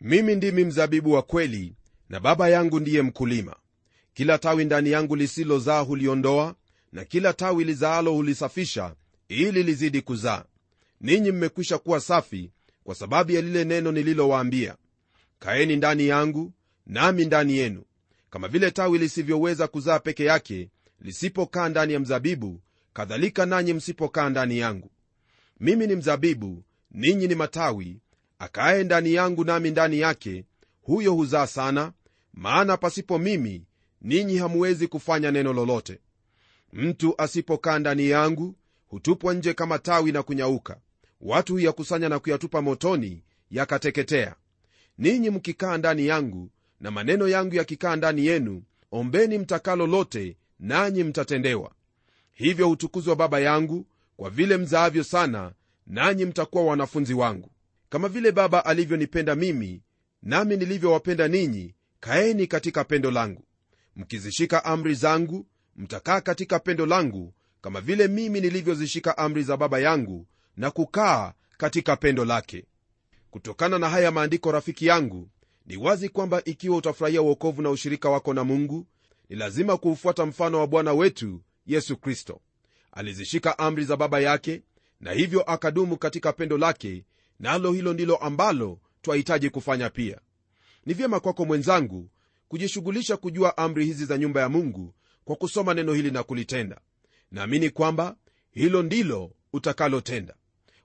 Mimi 0.00 0.34
ndimi 0.34 0.64
mzabibu 0.64 1.12
wa 1.12 1.22
kweli 1.22 1.74
na 2.08 2.20
baba 2.20 2.48
yangu 2.48 2.80
ndiye 2.80 3.02
mkulima 3.02 3.56
kila 4.14 4.38
tawi 4.38 4.64
ndani 4.64 4.90
yangu 4.90 5.16
lisilozaa 5.16 5.80
huliondoa 5.80 6.54
na 6.92 7.04
kila 7.04 7.32
tawi 7.32 7.64
lizaalo 7.64 8.12
hulisafisha 8.12 8.94
ili 9.28 9.62
lizidi 9.62 10.02
kuzaa. 10.02 10.44
Ninyi 11.00 11.32
mmekwisha 11.32 11.78
kuwa 11.78 12.00
safi 12.00 12.50
kwa 12.84 12.94
sababu 12.94 13.32
ya 13.32 13.40
lile 13.40 13.64
neno 13.64 13.92
nililowaambia. 13.92 14.76
Kaeni 15.38 15.76
ndani 15.76 16.06
yangu 16.08 16.52
nami 16.86 17.24
ndani 17.24 17.56
yenu. 17.56 17.82
Kama 18.30 18.48
vile 18.48 18.70
tawi 18.70 18.98
lisivyoweza 18.98 19.68
kuzaa 19.68 19.98
peke 19.98 20.24
yake 20.24 20.68
lisipokaa 21.00 21.68
ndani 21.68 21.92
ya 21.92 22.00
mzabibu 22.00 22.60
kadhalika 22.92 23.46
nanyi 23.46 23.72
msipokaa 23.72 24.28
ndani 24.30 24.58
yangu. 24.58 24.90
Mimi 25.60 25.86
ni 25.86 25.96
mzabibu 25.96 26.62
ninyi 26.90 27.28
ni 27.28 27.34
matawi. 27.34 28.00
Akaye 28.38 28.84
ndani 28.84 29.14
yangu 29.14 29.44
nami 29.44 29.70
ndani 29.70 29.98
yake 30.00 30.44
huyo 30.82 31.12
huzaa 31.12 31.46
sana 31.46 31.92
maana 32.34 32.76
pasipo 32.76 33.18
mimi 33.18 33.64
ninyi 34.02 34.36
hamuwezi 34.38 34.86
kufanya 34.88 35.30
neno 35.30 35.52
lolote. 35.52 35.98
Mtu 36.72 37.14
asipokaa 37.18 37.78
ndani 37.78 38.08
yangu 38.08 38.54
hutupwa 38.88 39.34
nje 39.34 39.54
kama 39.54 39.78
tawi 39.78 40.12
na 40.12 40.22
kunyauka. 40.22 40.76
Watu 41.20 41.52
huyakusanya 41.52 42.08
na 42.08 42.18
kuyatupa 42.18 42.62
motoni 42.62 43.22
yakateketea. 43.50 44.34
Ninyi 44.98 45.30
mkikaa 45.30 45.78
ndani 45.78 46.06
yangu 46.06 46.50
na 46.80 46.90
maneno 46.90 47.28
yangu 47.28 47.54
yakikaa 47.54 47.96
ndani 47.96 48.26
yenu 48.26 48.62
ombeni 48.92 49.38
mtakalo 49.38 49.86
lote 49.86 50.36
nanyi 50.60 51.04
mtatendewa. 51.04 51.72
Hivyo 52.32 52.68
hutukuzwa 52.68 53.16
baba 53.16 53.40
yangu 53.40 53.86
kwa 54.16 54.30
vile 54.30 54.56
mzaavyo 54.56 55.04
sana 55.04 55.52
nanyi 55.86 56.24
mtakuwa 56.24 56.64
wanafunzi 56.64 57.14
wangu. 57.14 57.50
Kama 57.88 58.08
vile 58.08 58.32
baba 58.32 58.64
alivyonipenda 58.64 59.34
mimi 59.34 59.82
nami 60.22 60.56
nilivyowapenda 60.56 61.28
ninyi 61.28 61.74
kaeni 62.00 62.46
katika 62.46 62.84
pendo 62.84 63.10
langu 63.10 63.44
mkizishika 63.96 64.64
amri 64.64 64.94
zangu 64.94 65.46
mtakaa 65.76 66.20
katika 66.20 66.58
pendo 66.58 66.86
langu 66.86 67.34
kama 67.60 67.80
vile 67.80 68.08
mimi 68.08 68.40
nilivyozishika 68.40 69.18
amri 69.18 69.42
za 69.42 69.56
baba 69.56 69.78
yangu 69.78 70.26
na 70.56 70.70
kukaa 70.70 71.32
katika 71.56 71.96
pendo 71.96 72.24
lake. 72.24 72.64
Kutokana 73.30 73.78
na 73.78 73.88
haya 73.88 74.10
maandiko 74.10 74.52
rafiki 74.52 74.86
yangu 74.86 75.28
ni 75.66 75.76
wazi 75.76 76.08
kwamba 76.08 76.44
ikiwa 76.44 76.76
utafurahia 76.76 77.22
uokovu 77.22 77.62
na 77.62 77.70
ushirika 77.70 78.10
wako 78.10 78.34
na 78.34 78.44
mungu 78.44 78.86
ni 79.28 79.36
lazima 79.36 79.76
kuufuata 79.76 80.26
mfano 80.26 80.58
wa 80.58 80.66
bwana 80.66 80.92
wetu 80.92 81.42
yesu 81.66 81.96
kristo. 81.96 82.40
Alizishika 82.92 83.58
amri 83.58 83.84
za 83.84 83.96
baba 83.96 84.20
yake 84.20 84.62
na 85.00 85.12
hivyo 85.12 85.42
akadumu 85.42 85.96
katika 85.96 86.32
pendo 86.32 86.58
lake 86.58 87.04
nalo 87.40 87.70
na 87.70 87.76
hilo 87.76 87.92
ndilo 87.92 88.16
ambalo 88.16 88.78
twahitaji 89.02 89.50
kufanya 89.50 89.90
pia. 89.90 90.20
Ni 90.86 90.94
vyema 90.94 91.20
kwako 91.20 91.44
mwenzangu 91.44 92.08
kujishughulisha 92.52 93.16
kujua 93.16 93.56
amri 93.56 93.84
hizi 93.84 94.04
za 94.04 94.18
nyumba 94.18 94.40
ya 94.40 94.48
mungu 94.48 94.94
kwa 95.24 95.36
kusoma 95.36 95.74
neno 95.74 95.92
hili 95.92 96.10
na 96.10 96.22
kulitenda. 96.22 96.80
Naamini 97.30 97.70
kwamba 97.70 98.16
hilo 98.50 98.82
ndilo 98.82 99.32
utakalotenda. 99.52 100.34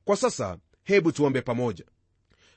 Kwa 0.06 0.16
sasa 0.18 0.58
hebu 0.84 1.12
tuombe 1.12 1.42
pamoja. 1.42 1.86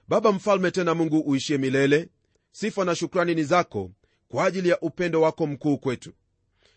Baba 0.08 0.32
mfalme 0.32 0.70
tena 0.70 0.94
mungu 0.94 1.18
uishie 1.20 1.58
milele 1.58 2.08
sifa 2.52 2.84
na 2.84 2.94
shukrani 2.94 3.34
ni 3.34 3.44
zako 3.44 3.90
kwa 4.28 4.44
ajili 4.44 4.68
ya 4.68 4.80
upendo 4.80 5.20
wako 5.20 5.46
mkuu 5.46 5.78
kwetu. 5.78 6.12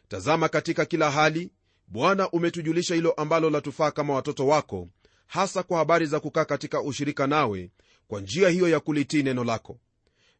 Tazama 0.08 0.50
katika 0.50 0.86
kila 0.86 1.12
hali 1.12 1.52
bwana 1.88 2.30
umetujulisha 2.30 2.96
hilo 2.96 3.12
ambalo 3.12 3.50
latufaa 3.50 3.92
kama 3.92 4.14
watoto 4.14 4.48
wako 4.48 4.90
hasa 5.28 5.64
kwa 5.64 5.78
habari 5.78 6.06
za 6.06 6.20
kukaa 6.20 6.46
katika 6.46 6.82
ushirika 6.82 7.28
nawe 7.28 7.72
kwa 8.08 8.22
njia 8.22 8.50
hiyo 8.50 8.70
ya 8.70 8.80
kulitii 8.80 9.24
neno 9.24 9.44
lako. 9.44 9.80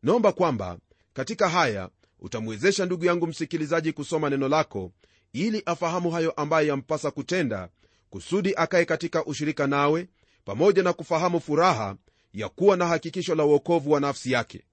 Naomba 0.04 0.32
kwamba 0.32 0.78
katika 1.14 1.50
haya 1.50 1.90
utamwezesha 2.20 2.86
ndugu 2.86 3.06
yangu 3.06 3.28
msikilizaji 3.28 3.94
kusoma 3.94 4.30
neno 4.30 4.48
lako 4.48 4.92
ili 5.34 5.64
afahamu 5.66 6.12
hayo 6.12 6.32
ambayo 6.32 6.68
yampasa 6.68 7.12
kutenda 7.12 7.70
kusudi 8.10 8.54
akaye 8.56 8.86
katika 8.86 9.26
ushirika 9.26 9.68
nawe 9.68 10.08
pamoja 10.46 10.84
na 10.84 10.94
kufahamu 10.94 11.40
furaha 11.40 11.96
ya 12.34 12.50
kuwa 12.50 12.78
na 12.78 12.88
hakikisho 12.88 13.36
la 13.36 13.46
uokovu 13.46 13.92
wa 13.92 14.00
nafsi 14.00 14.32
yake. 14.32 14.64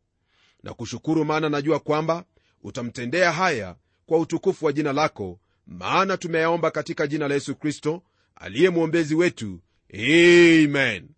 Na 0.63 0.75
kushukuru 0.75 1.25
maana 1.25 1.49
najua 1.49 1.79
kwamba 1.79 2.25
utamtendea 2.63 3.33
haya 3.33 3.77
kwa 4.07 4.19
utukufu 4.19 4.65
wa 4.67 4.73
jina 4.73 4.93
lako 4.93 5.39
maana 5.67 6.17
tumeyaomba 6.17 6.71
katika 6.71 7.07
jina 7.07 7.29
la 7.29 7.35
yesu 7.35 7.55
kristo 7.57 8.03
aliye 8.35 8.71
mwombezi 8.71 9.15
wetu. 9.15 9.61
Amen. 9.95 11.09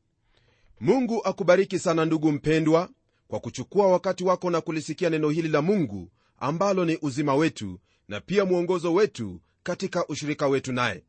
Mungu 0.81 1.25
akubariki 1.25 1.79
sana 1.79 2.05
ndugu 2.05 2.33
mpendwa 2.33 2.89
kwa 3.33 3.41
kuchukua 3.41 3.87
wakati 3.87 4.25
wako 4.25 4.51
na 4.51 4.61
kulisikia 4.61 5.11
neno 5.11 5.31
hili 5.31 5.49
la 5.49 5.63
mungu 5.63 6.09
ambalo 6.39 6.85
ni 6.85 6.99
uzima 7.03 7.35
wetu 7.35 7.81
na 8.09 8.21
pia 8.21 8.45
mwongozo 8.45 8.95
wetu 8.95 9.41
katika 9.63 10.07
ushirika 10.07 10.47
wetu 10.49 10.73
naye. 10.73 11.03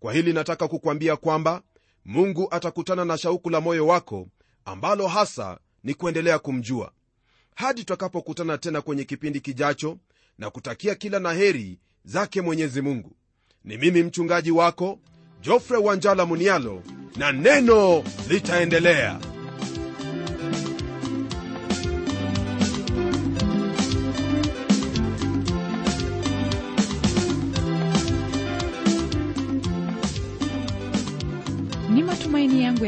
Kwa 0.00 0.12
hili 0.12 0.32
nataka 0.32 0.68
kukwambia 0.68 1.16
kwamba 1.16 1.62
mungu 2.04 2.48
atakutana 2.50 3.04
na 3.04 3.18
shauku 3.18 3.50
la 3.50 3.60
moyo 3.60 3.86
wako 3.86 4.28
ambalo 4.64 5.06
hasa 5.08 5.58
ni 5.84 5.94
kuendelea 5.94 6.38
kumjua. 6.38 6.92
Hadi 7.54 7.80
tutakapokutana 7.80 8.58
tena 8.58 8.80
kwenye 8.82 9.04
kipindi 9.04 9.40
kijacho 9.40 9.98
na 10.38 10.50
kutakia 10.50 10.94
kila 10.94 11.18
na 11.18 11.32
heri 11.32 11.78
zake 12.04 12.40
mwenyezi 12.40 12.80
mungu. 12.80 13.16
Ni 13.64 13.76
mimi 13.76 14.02
mchungaji 14.02 14.50
wako 14.50 14.98
jofre 15.40 15.76
wanjala 15.76 16.26
munialo 16.26 16.82
na 17.16 17.32
neno 17.32 18.04
litaendelea 18.28 19.31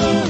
mwongozo 0.00 0.29